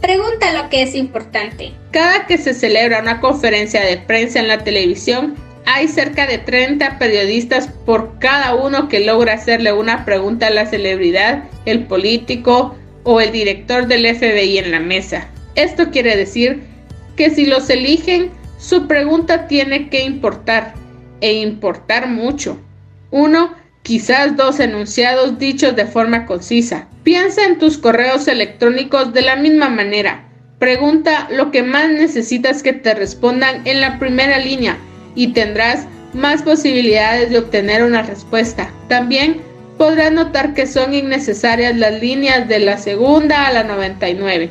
[0.00, 1.72] Pregunta lo que es importante.
[1.92, 6.98] Cada que se celebra una conferencia de prensa en la televisión, hay cerca de 30
[6.98, 13.20] periodistas por cada uno que logra hacerle una pregunta a la celebridad, el político o
[13.20, 15.28] el director del FBI en la mesa.
[15.54, 16.62] Esto quiere decir
[17.16, 20.74] que si los eligen, su pregunta tiene que importar,
[21.20, 22.58] e importar mucho.
[23.10, 26.88] Uno, quizás dos enunciados dichos de forma concisa.
[27.04, 30.28] Piensa en tus correos electrónicos de la misma manera.
[30.58, 34.78] Pregunta lo que más necesitas que te respondan en la primera línea
[35.14, 38.70] y tendrás más posibilidades de obtener una respuesta.
[38.88, 39.42] También
[39.76, 44.50] podrás notar que son innecesarias las líneas de la segunda a la 99.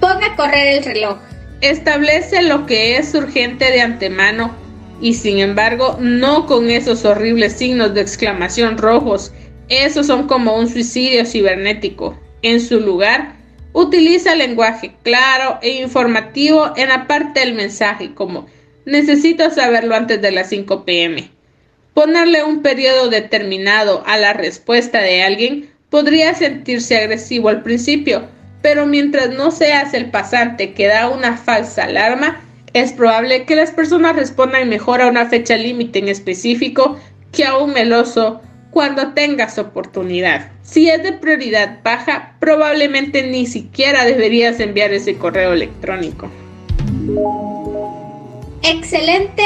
[0.00, 1.18] Ponga a correr el reloj.
[1.60, 4.54] Establece lo que es urgente de antemano
[5.00, 9.32] y sin embargo no con esos horribles signos de exclamación rojos.
[9.68, 12.18] Esos son como un suicidio cibernético.
[12.42, 13.34] En su lugar,
[13.72, 18.46] utiliza lenguaje claro e informativo en la parte del mensaje como
[18.88, 21.30] necesito saberlo antes de las 5 pm.
[21.92, 28.26] Ponerle un periodo determinado a la respuesta de alguien podría sentirse agresivo al principio,
[28.62, 32.40] pero mientras no seas el pasante que da una falsa alarma,
[32.72, 36.98] es probable que las personas respondan mejor a una fecha límite en específico
[37.32, 40.50] que a un meloso cuando tengas oportunidad.
[40.62, 46.30] Si es de prioridad baja, probablemente ni siquiera deberías enviar ese correo electrónico.
[48.62, 49.42] Excelente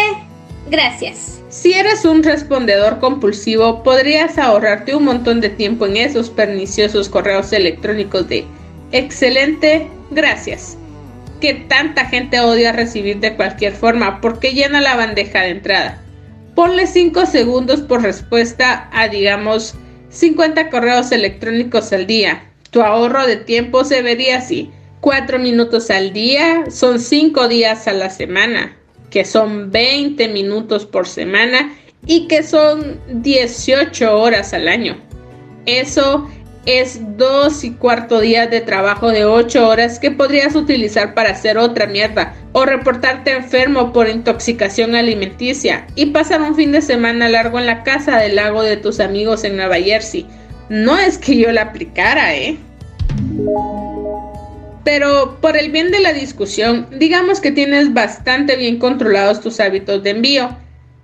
[0.71, 1.43] Gracias.
[1.49, 7.53] Si eres un respondedor compulsivo, podrías ahorrarte un montón de tiempo en esos perniciosos correos
[7.53, 8.47] electrónicos de
[8.93, 10.79] excelente, gracias.
[11.41, 16.03] Que tanta gente odia recibir de cualquier forma porque llena la bandeja de entrada.
[16.55, 19.75] Ponle 5 segundos por respuesta a, digamos,
[20.11, 22.45] 50 correos electrónicos al día.
[22.71, 24.71] Tu ahorro de tiempo se vería así.
[25.01, 28.77] 4 minutos al día son 5 días a la semana,
[29.13, 34.97] que son 20 minutos por semana y que son 18 horas al año.
[35.67, 36.27] Eso
[36.65, 41.59] es dos y cuarto días de trabajo de 8 horas que podrías utilizar para hacer
[41.59, 47.59] otra mierda o reportarte enfermo por intoxicación alimenticia y pasar un fin de semana largo
[47.59, 50.27] en la casa del lago de tus amigos en Nueva Jersey.
[50.69, 52.57] No es que yo la aplicara, ¿eh?
[54.85, 60.03] Pero por el bien de la discusión, digamos que tienes bastante bien controlados tus hábitos
[60.03, 60.57] de envío,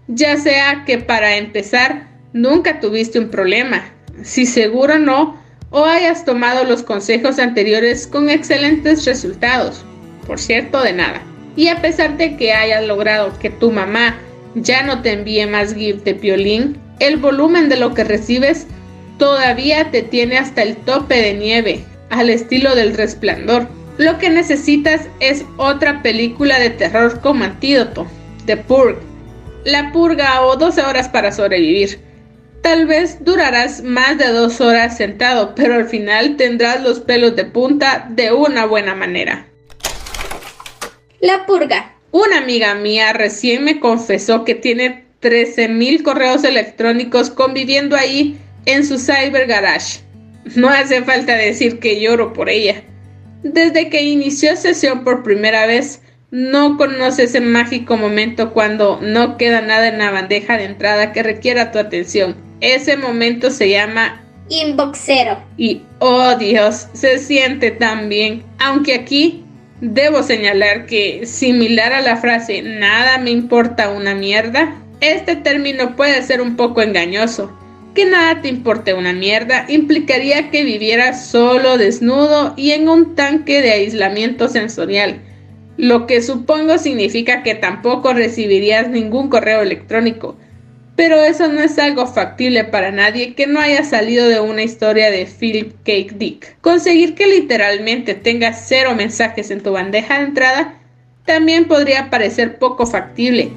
[0.08, 6.64] ya sea que para empezar nunca tuviste un problema, si seguro no, o hayas tomado
[6.64, 9.84] los consejos anteriores con excelentes resultados.
[10.26, 11.22] Por cierto, de nada.
[11.56, 14.18] Y a pesar de que hayas logrado que tu mamá
[14.54, 18.66] ya no te envíe más gift de violín, el volumen de lo que recibes
[19.18, 23.68] todavía te tiene hasta el tope de nieve, al estilo del resplandor.
[23.98, 28.06] Lo que necesitas es otra película de terror como antídoto,
[28.46, 29.00] The Purge.
[29.64, 32.00] La purga o 12 horas para sobrevivir.
[32.62, 37.44] Tal vez durarás más de dos horas sentado, pero al final tendrás los pelos de
[37.44, 39.46] punta de una buena manera.
[41.20, 41.94] La purga.
[42.10, 48.98] Una amiga mía recién me confesó que tiene 13.000 correos electrónicos conviviendo ahí en su
[48.98, 50.00] cyber garage.
[50.56, 52.82] No hace falta decir que lloro por ella.
[53.42, 59.60] Desde que inició sesión por primera vez, no conoce ese mágico momento cuando no queda
[59.60, 65.38] nada en la bandeja de entrada que requiera tu atención ese momento se llama inboxero.
[65.56, 68.42] Y oh Dios, se siente tan bien.
[68.58, 69.44] Aunque aquí
[69.80, 76.22] debo señalar que, similar a la frase nada me importa una mierda, este término puede
[76.22, 77.56] ser un poco engañoso.
[77.94, 83.60] Que nada te importe una mierda implicaría que vivieras solo, desnudo y en un tanque
[83.60, 85.20] de aislamiento sensorial,
[85.76, 90.36] lo que supongo significa que tampoco recibirías ningún correo electrónico
[90.98, 95.12] pero eso no es algo factible para nadie que no haya salido de una historia
[95.12, 96.60] de Philip Cake Dick.
[96.60, 100.74] Conseguir que literalmente tengas cero mensajes en tu bandeja de entrada
[101.24, 103.52] también podría parecer poco factible,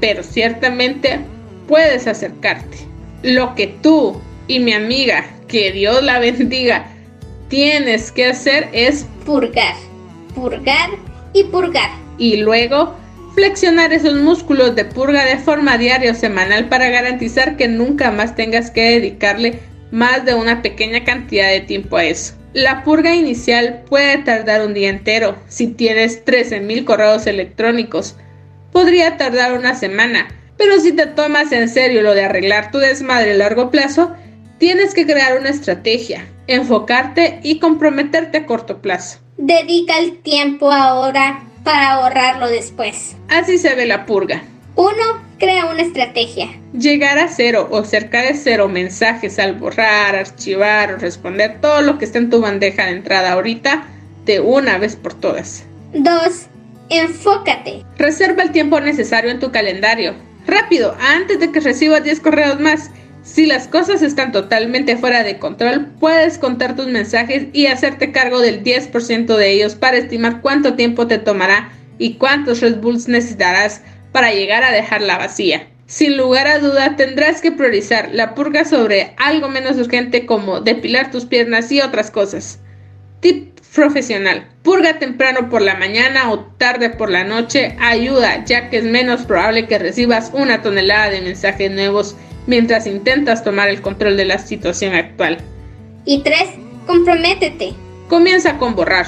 [0.00, 1.20] pero ciertamente
[1.66, 2.91] puedes acercarte.
[3.22, 6.86] Lo que tú y mi amiga, que Dios la bendiga,
[7.48, 9.74] tienes que hacer es purgar,
[10.34, 10.90] purgar
[11.32, 11.90] y purgar.
[12.18, 12.94] Y luego
[13.34, 18.36] Flexionar esos músculos de purga de forma diaria o semanal para garantizar que nunca más
[18.36, 19.58] tengas que dedicarle
[19.90, 22.34] más de una pequeña cantidad de tiempo a eso.
[22.52, 28.16] La purga inicial puede tardar un día entero si tienes 13.000 correos electrónicos.
[28.70, 33.32] Podría tardar una semana, pero si te tomas en serio lo de arreglar tu desmadre
[33.32, 34.14] a largo plazo,
[34.58, 39.18] tienes que crear una estrategia, enfocarte y comprometerte a corto plazo.
[39.36, 43.16] Dedica el tiempo ahora para ahorrarlo después.
[43.28, 44.42] Así se ve la purga.
[44.76, 44.92] 1.
[45.38, 46.48] Crea una estrategia.
[46.72, 51.98] Llegar a cero o cerca de cero mensajes al borrar, archivar o responder todo lo
[51.98, 53.86] que está en tu bandeja de entrada ahorita
[54.24, 55.64] de una vez por todas.
[55.94, 56.46] 2.
[56.88, 57.84] Enfócate.
[57.98, 60.14] Reserva el tiempo necesario en tu calendario.
[60.52, 62.90] Rápido, antes de que recibas 10 correos más.
[63.22, 68.38] Si las cosas están totalmente fuera de control, puedes contar tus mensajes y hacerte cargo
[68.40, 73.80] del 10% de ellos para estimar cuánto tiempo te tomará y cuántos Red Bulls necesitarás
[74.12, 75.68] para llegar a dejarla vacía.
[75.86, 81.10] Sin lugar a duda, tendrás que priorizar la purga sobre algo menos urgente como depilar
[81.10, 82.60] tus piernas y otras cosas.
[83.20, 84.46] Tip profesional.
[84.62, 89.22] Purga temprano por la mañana o tarde por la noche ayuda, ya que es menos
[89.22, 94.38] probable que recibas una tonelada de mensajes nuevos mientras intentas tomar el control de la
[94.38, 95.38] situación actual.
[96.04, 96.50] Y tres,
[96.86, 97.74] comprométete.
[98.08, 99.06] Comienza con borrar,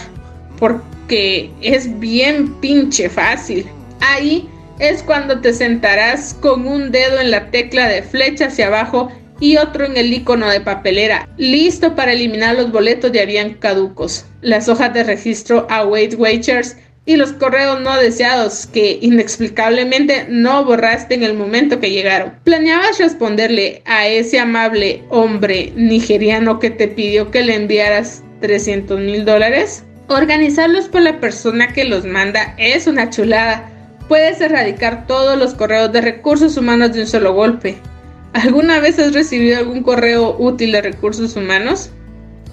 [0.58, 3.66] porque es bien pinche fácil.
[4.00, 9.12] Ahí es cuando te sentarás con un dedo en la tecla de flecha hacia abajo
[9.40, 14.26] y otro en el icono de papelera, listo para eliminar los boletos de avión caducos,
[14.40, 16.76] las hojas de registro Await Wagers
[17.06, 22.34] y los correos no deseados que inexplicablemente no borraste en el momento que llegaron.
[22.44, 29.24] ¿Planeabas responderle a ese amable hombre nigeriano que te pidió que le enviaras 300 mil
[29.24, 29.84] dólares?
[30.08, 33.70] Organizarlos por la persona que los manda es una chulada,
[34.08, 37.76] puedes erradicar todos los correos de recursos humanos de un solo golpe.
[38.34, 41.90] ¿Alguna vez has recibido algún correo útil de recursos humanos?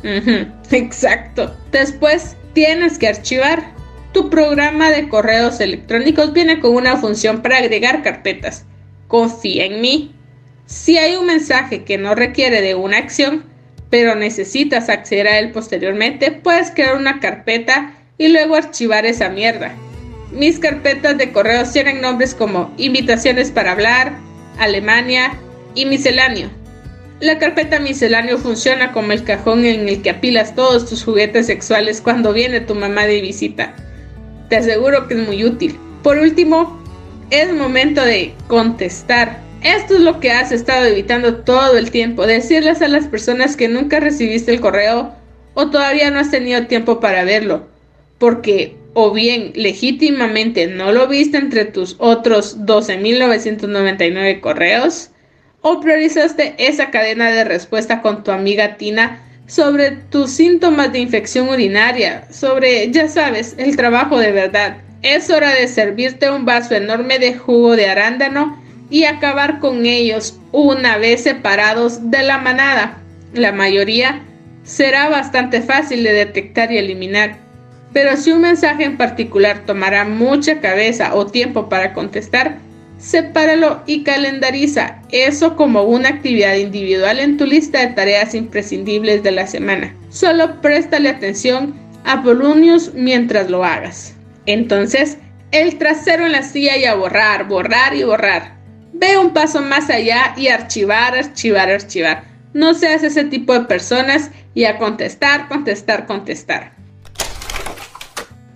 [0.03, 1.55] exacto.
[1.71, 3.73] Después, tienes que archivar.
[4.13, 8.65] Tu programa de correos electrónicos viene con una función para agregar carpetas.
[9.07, 10.13] Confía en mí.
[10.67, 13.43] Si hay un mensaje que no requiere de una acción,
[13.89, 19.73] pero necesitas acceder a él posteriormente, puedes crear una carpeta y luego archivar esa mierda.
[20.31, 24.13] Mis carpetas de correos tienen nombres como invitaciones para hablar,
[24.59, 25.33] Alemania
[25.75, 26.49] y misceláneo.
[27.19, 32.01] La carpeta misceláneo funciona como el cajón en el que apilas todos tus juguetes sexuales
[32.01, 33.75] cuando viene tu mamá de visita.
[34.49, 35.77] Te aseguro que es muy útil.
[36.01, 36.81] Por último,
[37.29, 39.39] es momento de contestar.
[39.63, 43.67] Esto es lo que has estado evitando todo el tiempo, decirles a las personas que
[43.67, 45.13] nunca recibiste el correo
[45.53, 47.67] o todavía no has tenido tiempo para verlo,
[48.17, 55.11] porque o bien legítimamente no lo viste entre tus otros 12.999 correos,
[55.61, 61.49] o priorizaste esa cadena de respuesta con tu amiga Tina sobre tus síntomas de infección
[61.49, 64.77] urinaria, sobre, ya sabes, el trabajo de verdad.
[65.01, 70.39] Es hora de servirte un vaso enorme de jugo de arándano y acabar con ellos
[70.51, 72.99] una vez separados de la manada.
[73.33, 74.21] La mayoría
[74.63, 77.37] será bastante fácil de detectar y eliminar,
[77.93, 82.57] pero si un mensaje en particular tomará mucha cabeza o tiempo para contestar,
[83.01, 89.31] sepáralo y calendariza eso como una actividad individual en tu lista de tareas imprescindibles de
[89.31, 89.95] la semana.
[90.09, 91.73] Solo préstale atención
[92.05, 94.13] a Polonius mientras lo hagas.
[94.45, 95.17] Entonces,
[95.51, 98.57] el trasero en la silla y a borrar, borrar y borrar.
[98.93, 102.23] Ve un paso más allá y archivar, archivar, archivar.
[102.53, 106.73] No seas ese tipo de personas y a contestar, contestar, contestar.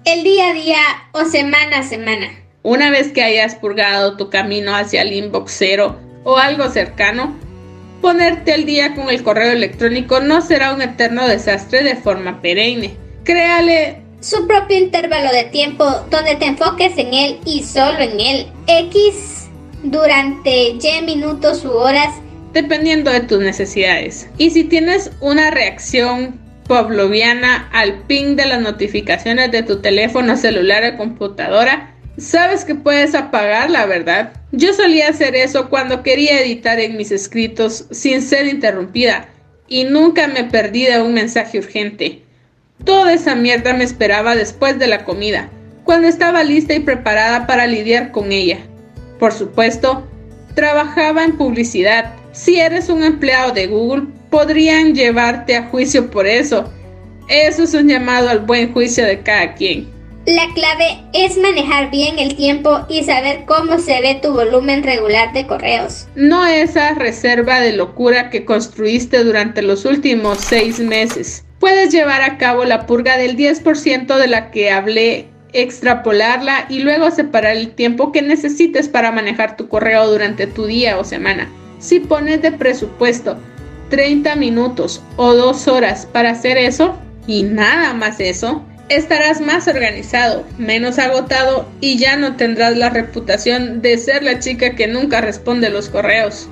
[0.06, 0.82] El día a día
[1.14, 2.45] o semana a semana.
[2.66, 7.36] Una vez que hayas purgado tu camino hacia el inbox cero o algo cercano,
[8.02, 12.98] ponerte al día con el correo electrónico no será un eterno desastre de forma perenne.
[13.24, 18.48] Créale su propio intervalo de tiempo donde te enfoques en él y solo en él.
[18.66, 19.48] X
[19.84, 22.16] durante Y minutos u horas
[22.54, 24.28] dependiendo de tus necesidades.
[24.40, 30.84] Y si tienes una reacción pavloviana al ping de las notificaciones de tu teléfono celular
[30.92, 34.34] o computadora, sabes que puedes apagarla, ¿verdad?
[34.52, 39.30] Yo solía hacer eso cuando quería editar en mis escritos sin ser interrumpida
[39.68, 42.22] y nunca me perdí de un mensaje urgente.
[42.84, 45.50] Toda esa mierda me esperaba después de la comida,
[45.84, 48.60] cuando estaba lista y preparada para lidiar con ella.
[49.20, 50.06] Por supuesto,
[50.56, 52.14] trabajaba en publicidad.
[52.34, 56.72] Si eres un empleado de Google, podrían llevarte a juicio por eso.
[57.30, 59.95] Eso es un llamado al buen juicio de cada quien.
[60.26, 65.34] La clave es manejar bien el tiempo y saber cómo se ve tu volumen regular
[65.34, 66.08] de correos.
[66.16, 71.46] No esa reserva de locura que construiste durante los últimos seis meses.
[71.60, 77.12] Puedes llevar a cabo la purga del 10% de la que hablé extrapolarla y luego
[77.12, 81.50] separar el tiempo que necesites para manejar tu correo durante tu día o semana.
[81.78, 83.38] Si pones de presupuesto
[83.90, 86.98] 30 minutos o 2 horas para hacer eso
[87.28, 93.82] y nada más eso, estarás más organizado, menos agotado y ya no tendrás la reputación
[93.82, 96.48] de ser la chica que nunca responde los correos.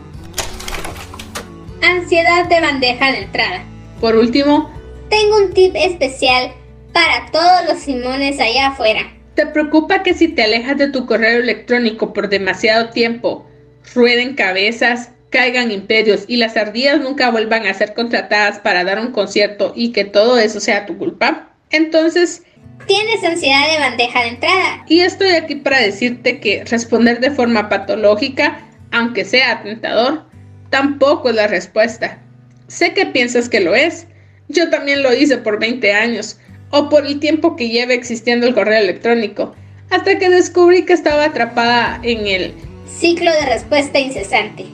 [1.81, 3.63] Ansiedad de bandeja de entrada.
[3.99, 4.71] Por último,
[5.09, 6.51] tengo un tip especial
[6.91, 9.01] para todos los Simones allá afuera.
[9.35, 13.47] ¿Te preocupa que si te alejas de tu correo electrónico por demasiado tiempo,
[13.93, 19.11] rueden cabezas, caigan imperios y las ardillas nunca vuelvan a ser contratadas para dar un
[19.11, 21.52] concierto y que todo eso sea tu culpa?
[21.73, 22.43] Entonces,
[22.87, 24.85] Tienes ansiedad de bandeja de entrada.
[24.87, 28.59] Y estoy aquí para decirte que responder de forma patológica,
[28.91, 30.25] aunque sea tentador,
[30.69, 32.21] tampoco es la respuesta.
[32.67, 34.07] Sé que piensas que lo es.
[34.49, 36.37] Yo también lo hice por 20 años
[36.71, 39.55] o por el tiempo que lleva existiendo el correo electrónico,
[39.89, 42.53] hasta que descubrí que estaba atrapada en el
[42.99, 44.65] ciclo de respuesta incesante.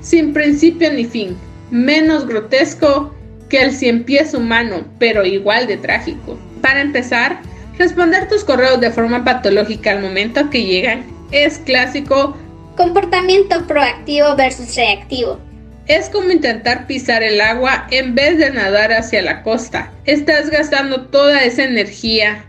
[0.00, 1.36] Sin principio ni fin,
[1.70, 3.14] menos grotesco
[3.48, 6.38] que el cien pies humano, pero igual de trágico.
[6.60, 7.40] Para empezar,
[7.78, 12.36] responder tus correos de forma patológica al momento que llegan es clásico
[12.76, 15.40] comportamiento proactivo versus reactivo.
[15.86, 19.92] Es como intentar pisar el agua en vez de nadar hacia la costa.
[20.06, 22.44] Estás gastando toda esa energía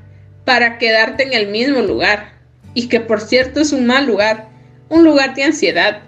[0.46, 2.34] para quedarte en el mismo lugar.
[2.74, 4.48] Y que por cierto es un mal lugar,
[4.89, 6.02] un lugar de ansiedad.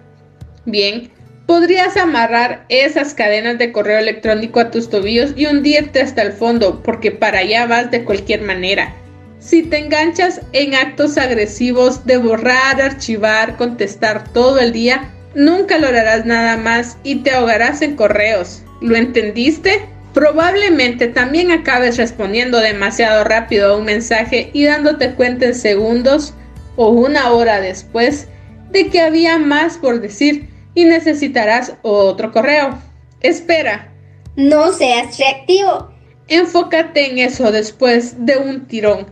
[0.66, 1.12] Bien,
[1.48, 6.84] podrías amarrar esas cadenas de correo electrónico a tus tobillos y hundirte hasta el fondo,
[6.84, 8.94] porque para allá vas de cualquier manera.
[9.40, 16.26] Si te enganchas en actos agresivos de borrar, archivar, contestar todo el día, nunca lograrás
[16.26, 18.64] nada más y te ahogarás en correos.
[18.82, 19.86] ¿Lo entendiste?
[20.14, 26.34] Probablemente también acabes respondiendo demasiado rápido a un mensaje y dándote cuenta en segundos
[26.76, 28.28] o una hora después
[28.72, 32.78] de que había más por decir y necesitarás otro correo.
[33.22, 33.92] Espera.
[34.36, 35.92] No seas reactivo.
[36.28, 39.08] Enfócate en eso después de un tirón.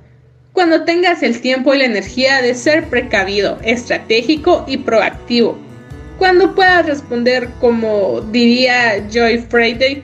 [0.53, 5.57] Cuando tengas el tiempo y la energía de ser precavido, estratégico y proactivo.
[6.19, 10.03] Cuando puedas responder como diría Joy Friday,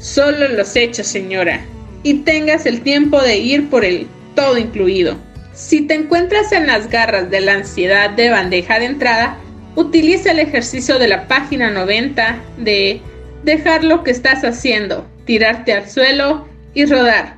[0.00, 1.60] solo los hechos, señora.
[2.04, 4.06] Y tengas el tiempo de ir por el
[4.36, 5.16] todo incluido.
[5.54, 9.40] Si te encuentras en las garras de la ansiedad de bandeja de entrada,
[9.76, 13.00] utiliza el ejercicio de la página 90 de
[13.44, 17.36] dejar lo que estás haciendo, tirarte al suelo y rodar.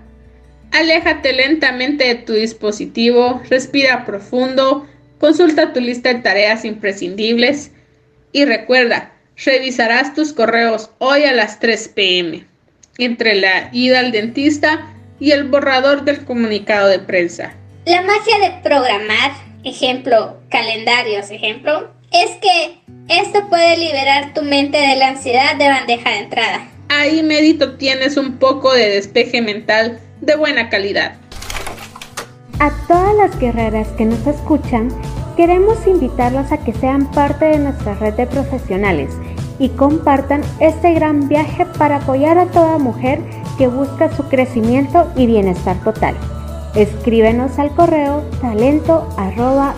[0.72, 4.86] Aléjate lentamente de tu dispositivo, respira profundo,
[5.18, 7.72] consulta tu lista de tareas imprescindibles
[8.32, 9.12] y recuerda,
[9.44, 12.46] revisarás tus correos hoy a las 3 pm,
[12.98, 14.88] entre la ida al dentista
[15.20, 17.54] y el borrador del comunicado de prensa.
[17.84, 19.32] La magia de programar,
[19.64, 26.10] ejemplo, calendarios, ejemplo, es que esto puede liberar tu mente de la ansiedad de bandeja
[26.10, 26.68] de entrada.
[26.88, 31.14] Ahí, Medito, tienes un poco de despeje mental de buena calidad.
[32.58, 34.88] A todas las guerreras que nos escuchan,
[35.36, 39.10] queremos invitarlas a que sean parte de nuestra red de profesionales
[39.58, 43.20] y compartan este gran viaje para apoyar a toda mujer
[43.56, 46.14] que busca su crecimiento y bienestar total.
[46.74, 49.74] Escríbenos al correo talento arroba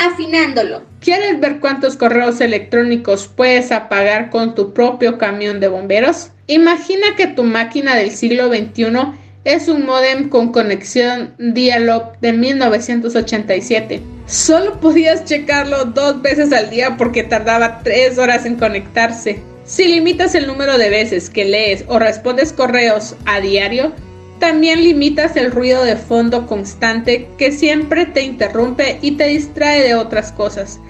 [0.00, 0.82] Afinándolo.
[1.00, 6.30] ¿Quieres ver cuántos correos electrónicos puedes apagar con tu propio camión de bomberos?
[6.48, 9.12] Imagina que tu máquina del siglo XXI
[9.44, 14.02] es un modem con conexión dial-up de 1987.
[14.26, 19.40] Solo podías checarlo dos veces al día porque tardaba tres horas en conectarse.
[19.64, 23.92] Si limitas el número de veces que lees o respondes correos a diario,
[24.40, 29.94] también limitas el ruido de fondo constante que siempre te interrumpe y te distrae de
[29.94, 30.80] otras cosas.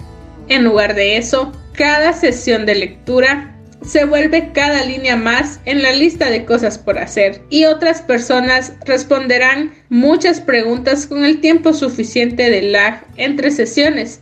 [0.49, 5.93] En lugar de eso, cada sesión de lectura se vuelve cada línea más en la
[5.93, 12.51] lista de cosas por hacer y otras personas responderán muchas preguntas con el tiempo suficiente
[12.51, 14.21] de lag entre sesiones,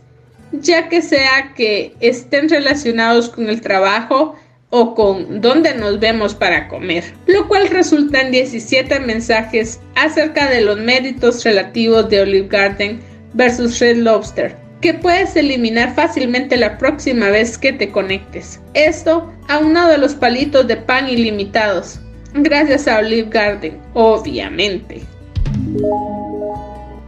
[0.51, 4.35] ya que sea que estén relacionados con el trabajo,
[4.71, 10.61] o con dónde nos vemos para comer, lo cual resulta en 17 mensajes acerca de
[10.61, 12.99] los méritos relativos de Olive Garden
[13.33, 18.59] versus Red Lobster, que puedes eliminar fácilmente la próxima vez que te conectes.
[18.73, 21.99] Esto aunado a los palitos de pan ilimitados,
[22.33, 25.01] gracias a Olive Garden, obviamente.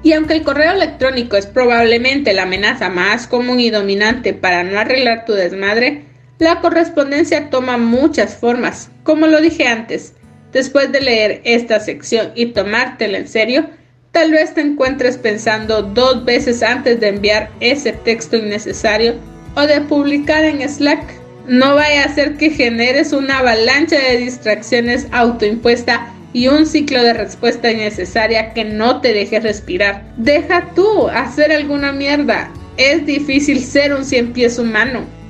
[0.03, 4.79] Y aunque el correo electrónico es probablemente la amenaza más común y dominante para no
[4.79, 6.05] arreglar tu desmadre,
[6.41, 10.15] la correspondencia toma muchas formas, como lo dije antes.
[10.51, 13.69] Después de leer esta sección y tomártela en serio,
[14.11, 19.13] tal vez te encuentres pensando dos veces antes de enviar ese texto innecesario
[19.53, 21.13] o de publicar en Slack.
[21.45, 27.13] No vaya a ser que generes una avalancha de distracciones autoimpuesta y un ciclo de
[27.13, 30.11] respuesta innecesaria que no te deje respirar.
[30.17, 32.49] Deja tú hacer alguna mierda.
[32.77, 35.20] Es difícil ser un cien pies humano.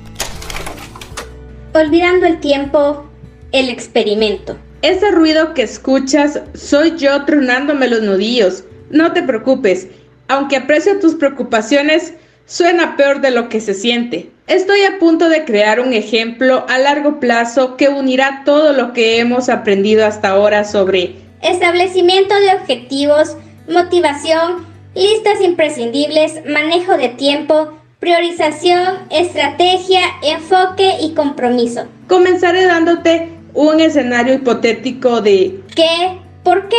[1.74, 3.08] Olvidando el tiempo,
[3.52, 4.58] el experimento.
[4.82, 8.64] Ese ruido que escuchas soy yo tronándome los nudillos.
[8.90, 9.88] No te preocupes,
[10.28, 12.14] aunque aprecio tus preocupaciones,
[12.44, 14.30] suena peor de lo que se siente.
[14.48, 19.18] Estoy a punto de crear un ejemplo a largo plazo que unirá todo lo que
[19.18, 23.36] hemos aprendido hasta ahora sobre establecimiento de objetivos,
[23.68, 31.84] motivación, listas imprescindibles, manejo de tiempo, priorización, estrategia, enfoque y compromiso.
[32.08, 36.18] Comenzaré dándote un escenario hipotético de ¿qué?
[36.42, 36.76] ¿Por qué?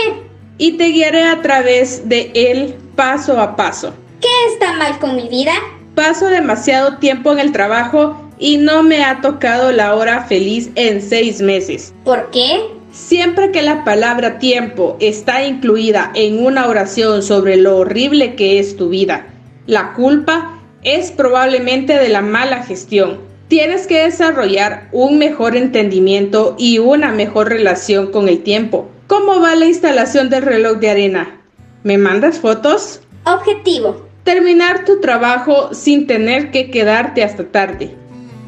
[0.58, 3.94] Y te guiaré a través de él paso a paso.
[4.20, 5.54] ¿Qué está mal con mi vida?
[5.96, 11.02] Paso demasiado tiempo en el trabajo y no me ha tocado la hora feliz en
[11.02, 11.94] seis meses.
[12.04, 12.66] ¿Por qué?
[12.92, 18.76] Siempre que la palabra tiempo está incluida en una oración sobre lo horrible que es
[18.76, 19.28] tu vida,
[19.68, 20.53] la culpa
[20.84, 23.20] es probablemente de la mala gestión.
[23.48, 28.90] Tienes que desarrollar un mejor entendimiento y una mejor relación con el tiempo.
[29.08, 31.42] ¿Cómo va la instalación del reloj de arena?
[31.84, 33.02] ¿Me mandas fotos?
[33.26, 34.08] Objetivo.
[34.24, 37.94] Terminar tu trabajo sin tener que quedarte hasta tarde.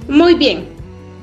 [0.07, 0.65] Muy bien.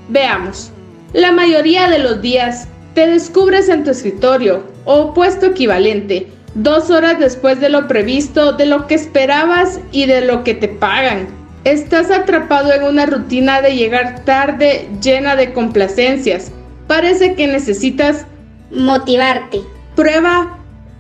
[0.09, 0.71] Veamos.
[1.13, 7.19] La mayoría de los días te descubres en tu escritorio o puesto equivalente, dos horas
[7.19, 11.29] después de lo previsto, de lo que esperabas y de lo que te pagan.
[11.65, 16.51] Estás atrapado en una rutina de llegar tarde llena de complacencias.
[16.87, 18.27] Parece que necesitas
[18.71, 19.61] motivarte.
[19.95, 20.59] Prueba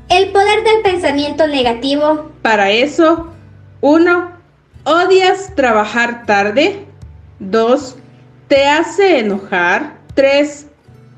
[0.08, 2.30] el poder del pensamiento negativo.
[2.42, 3.28] Para eso,
[3.80, 4.30] 1.
[4.84, 6.84] ¿Odias trabajar tarde?
[7.40, 7.96] 2.
[8.48, 9.94] ¿Te hace enojar?
[10.14, 10.66] 3.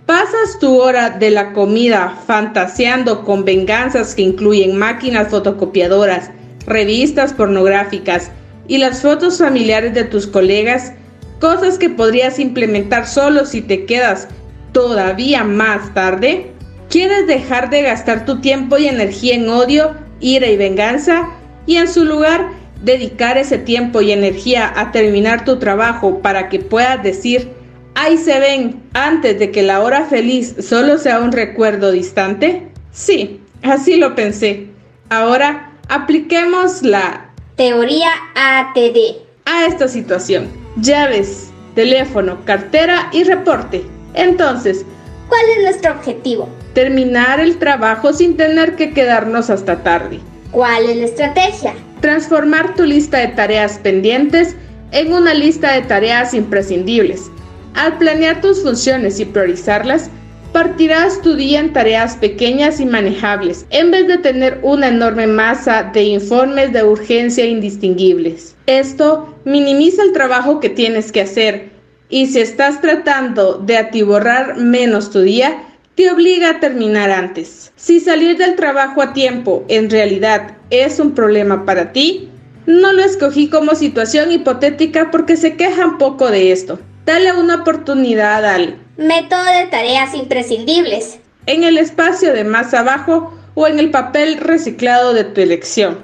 [0.07, 6.31] ¿Pasas tu hora de la comida fantaseando con venganzas que incluyen máquinas fotocopiadoras,
[6.67, 8.31] revistas pornográficas
[8.69, 10.93] y las fotos familiares de tus colegas?
[11.41, 14.29] Cosas que podrías implementar solo si te quedas
[14.73, 16.53] todavía más tarde.
[16.91, 21.31] ¿Quieres dejar de gastar tu tiempo y energía en odio, ira y venganza?
[21.65, 22.51] Y en su lugar,
[22.83, 27.64] dedicar ese tiempo y energía a terminar tu trabajo para que puedas decir,
[27.95, 32.69] ahí se ven, antes de que la hora feliz solo sea un recuerdo distante?
[32.93, 34.69] Sí, así lo pensé.
[35.11, 40.49] Ahora, apliquemos la teoría ATD a esta situación.
[40.77, 43.85] Llaves, teléfono, cartera y reporte.
[44.15, 44.85] Entonces,
[45.29, 46.49] ¿cuál es nuestro objetivo?
[46.75, 50.21] terminar el trabajo sin tener que quedarnos hasta tarde.
[50.51, 51.75] ¿Cuál es la estrategia?
[52.01, 54.57] Transformar tu lista de tareas pendientes
[54.91, 57.31] en una lista de tareas imprescindibles.
[57.75, 60.09] Al planear tus funciones y priorizarlas,
[60.53, 65.91] partirás tu día en tareas pequeñas y manejables, en vez de tener una enorme masa
[65.93, 68.55] de informes de urgencia indistinguibles.
[68.67, 71.71] Esto minimiza el trabajo que tienes que hacer
[72.09, 75.65] y si estás tratando de atiborrar menos tu día,
[75.97, 77.73] te obliga a terminar antes.
[77.75, 82.29] Si salir del trabajo a tiempo en realidad es un problema para ti,
[82.67, 86.79] no lo escogí como situación hipotética porque se quejan poco de esto.
[87.07, 93.67] Dale una oportunidad al método de tareas imprescindibles en el espacio de más abajo o
[93.67, 95.99] en el papel reciclado de tu elección.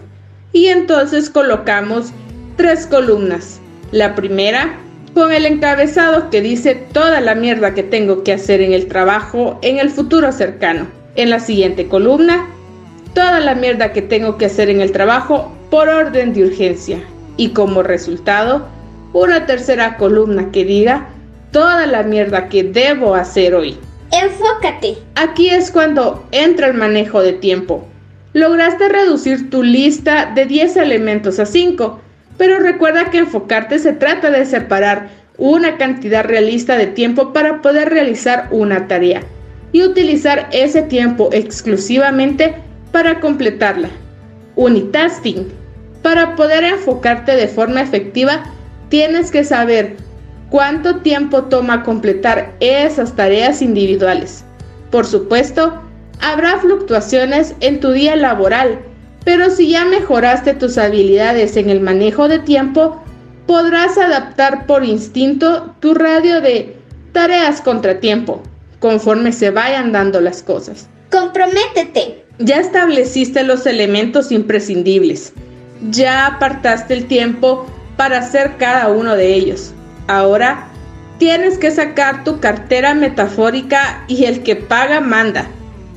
[0.53, 2.13] Y entonces colocamos
[2.57, 3.61] tres columnas.
[3.93, 4.79] La primera,
[5.15, 9.59] con el encabezado que dice toda la mierda que tengo que hacer en el trabajo
[9.63, 10.87] en el futuro cercano.
[11.17, 12.47] En la siguiente columna,
[13.15, 17.03] toda la mierda que tengo que hacer en el trabajo por orden de urgencia.
[17.39, 18.69] Y como resultado,
[19.13, 21.09] una tercera columna que diga
[21.53, 23.77] toda la mierda que debo hacer hoy.
[24.13, 24.99] Enfócate.
[25.15, 27.87] Aquí es cuando entra el manejo de tiempo.
[28.33, 32.01] Lograste reducir tu lista de 10 elementos a 5
[32.41, 37.91] pero recuerda que enfocarte se trata de separar una cantidad realista de tiempo para poder
[37.91, 39.21] realizar una tarea
[39.73, 42.55] y utilizar ese tiempo exclusivamente
[42.93, 43.91] para completarla.
[44.57, 45.49] Unitasking.
[46.01, 48.43] Para poder enfocarte de forma efectiva,
[48.91, 49.97] tienes que saber
[50.51, 54.45] cuánto tiempo toma completar esas tareas individuales.
[54.91, 55.81] Por supuesto,
[56.21, 58.81] habrá fluctuaciones en tu día laboral
[59.25, 63.03] pero si ya mejoraste tus habilidades en el manejo de tiempo,
[63.47, 66.77] podrás adaptar por instinto tu radio de
[67.13, 68.43] tareas contratiempo
[68.79, 70.89] conforme se vayan dando las cosas.
[71.11, 72.25] Comprométete.
[72.39, 75.35] Ya estableciste los elementos imprescindibles.
[75.91, 77.67] Ya apartaste el tiempo
[78.01, 79.75] para hacer cada uno de ellos.
[80.07, 80.69] Ahora
[81.19, 85.47] tienes que sacar tu cartera metafórica y el que paga manda.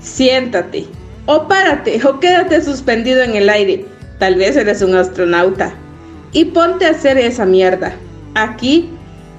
[0.01, 0.85] Siéntate,
[1.27, 3.85] o párate o quédate suspendido en el aire.
[4.19, 5.73] Tal vez eres un astronauta.
[6.33, 7.93] Y ponte a hacer esa mierda.
[8.35, 8.89] Aquí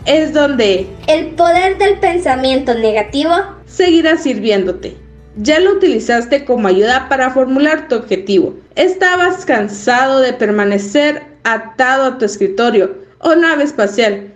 [0.07, 3.35] es donde el poder del pensamiento negativo
[3.67, 4.97] seguirá sirviéndote.
[5.37, 8.55] Ya lo utilizaste como ayuda para formular tu objetivo.
[8.75, 14.35] Estabas cansado de permanecer atado a tu escritorio o nave espacial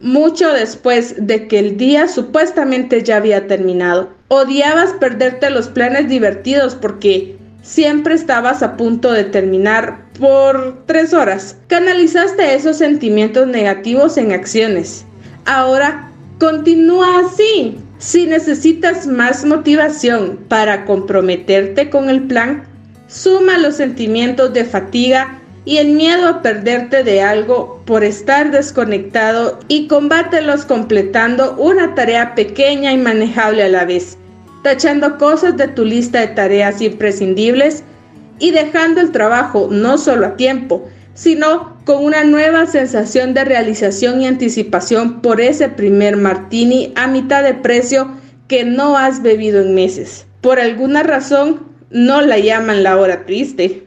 [0.00, 4.10] mucho después de que el día supuestamente ya había terminado.
[4.28, 11.56] Odiabas perderte los planes divertidos porque siempre estabas a punto de terminar por tres horas.
[11.68, 15.04] Canalizaste esos sentimientos negativos en acciones.
[15.44, 17.78] Ahora, continúa así.
[17.98, 22.64] Si necesitas más motivación para comprometerte con el plan,
[23.08, 29.58] suma los sentimientos de fatiga y el miedo a perderte de algo por estar desconectado
[29.68, 34.16] y combátelos completando una tarea pequeña y manejable a la vez,
[34.62, 37.84] tachando cosas de tu lista de tareas imprescindibles
[38.38, 44.22] y dejando el trabajo no solo a tiempo, sino con una nueva sensación de realización
[44.22, 48.10] y anticipación por ese primer martini a mitad de precio
[48.48, 50.26] que no has bebido en meses.
[50.40, 53.86] Por alguna razón, no la llaman la hora triste.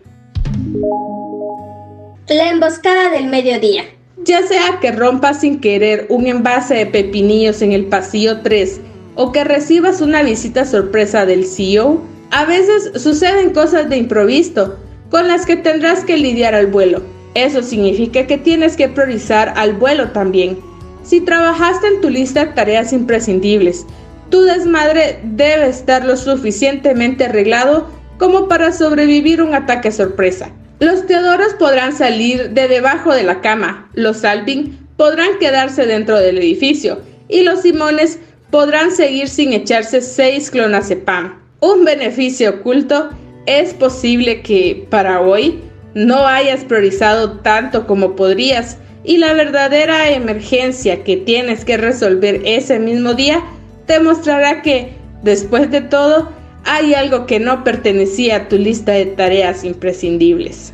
[2.30, 3.84] La emboscada del mediodía.
[4.24, 8.80] Ya sea que rompas sin querer un envase de pepinillos en el pasillo 3
[9.16, 12.02] o que recibas una visita sorpresa del CEO,
[12.32, 14.78] a veces suceden cosas de improviso
[15.10, 17.04] con las que tendrás que lidiar al vuelo.
[17.34, 20.58] Eso significa que tienes que priorizar al vuelo también.
[21.04, 23.86] Si trabajaste en tu lista de tareas imprescindibles,
[24.30, 30.50] tu desmadre debe estar lo suficientemente arreglado como para sobrevivir un ataque sorpresa.
[30.84, 36.38] Los Teodoros podrán salir de debajo de la cama, los Alvin podrán quedarse dentro del
[36.38, 38.20] edificio y los Simones
[38.52, 41.40] podrán seguir sin echarse seis clonazepam.
[41.62, 43.12] Un beneficio oculto
[43.46, 45.62] es posible que para hoy
[45.94, 52.78] no hayas priorizado tanto como podrías y la verdadera emergencia que tienes que resolver ese
[52.78, 53.42] mismo día
[53.86, 56.30] te mostrará que, después de todo,
[56.66, 60.74] hay algo que no pertenecía a tu lista de tareas imprescindibles.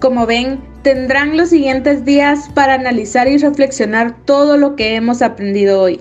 [0.00, 5.80] Como ven, tendrán los siguientes días para analizar y reflexionar todo lo que hemos aprendido
[5.80, 6.00] hoy.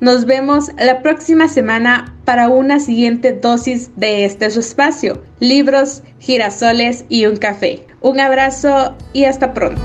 [0.00, 7.04] Nos vemos la próxima semana para una siguiente dosis de este su espacio, libros, girasoles
[7.08, 7.84] y un café.
[8.00, 9.80] Un abrazo y hasta pronto.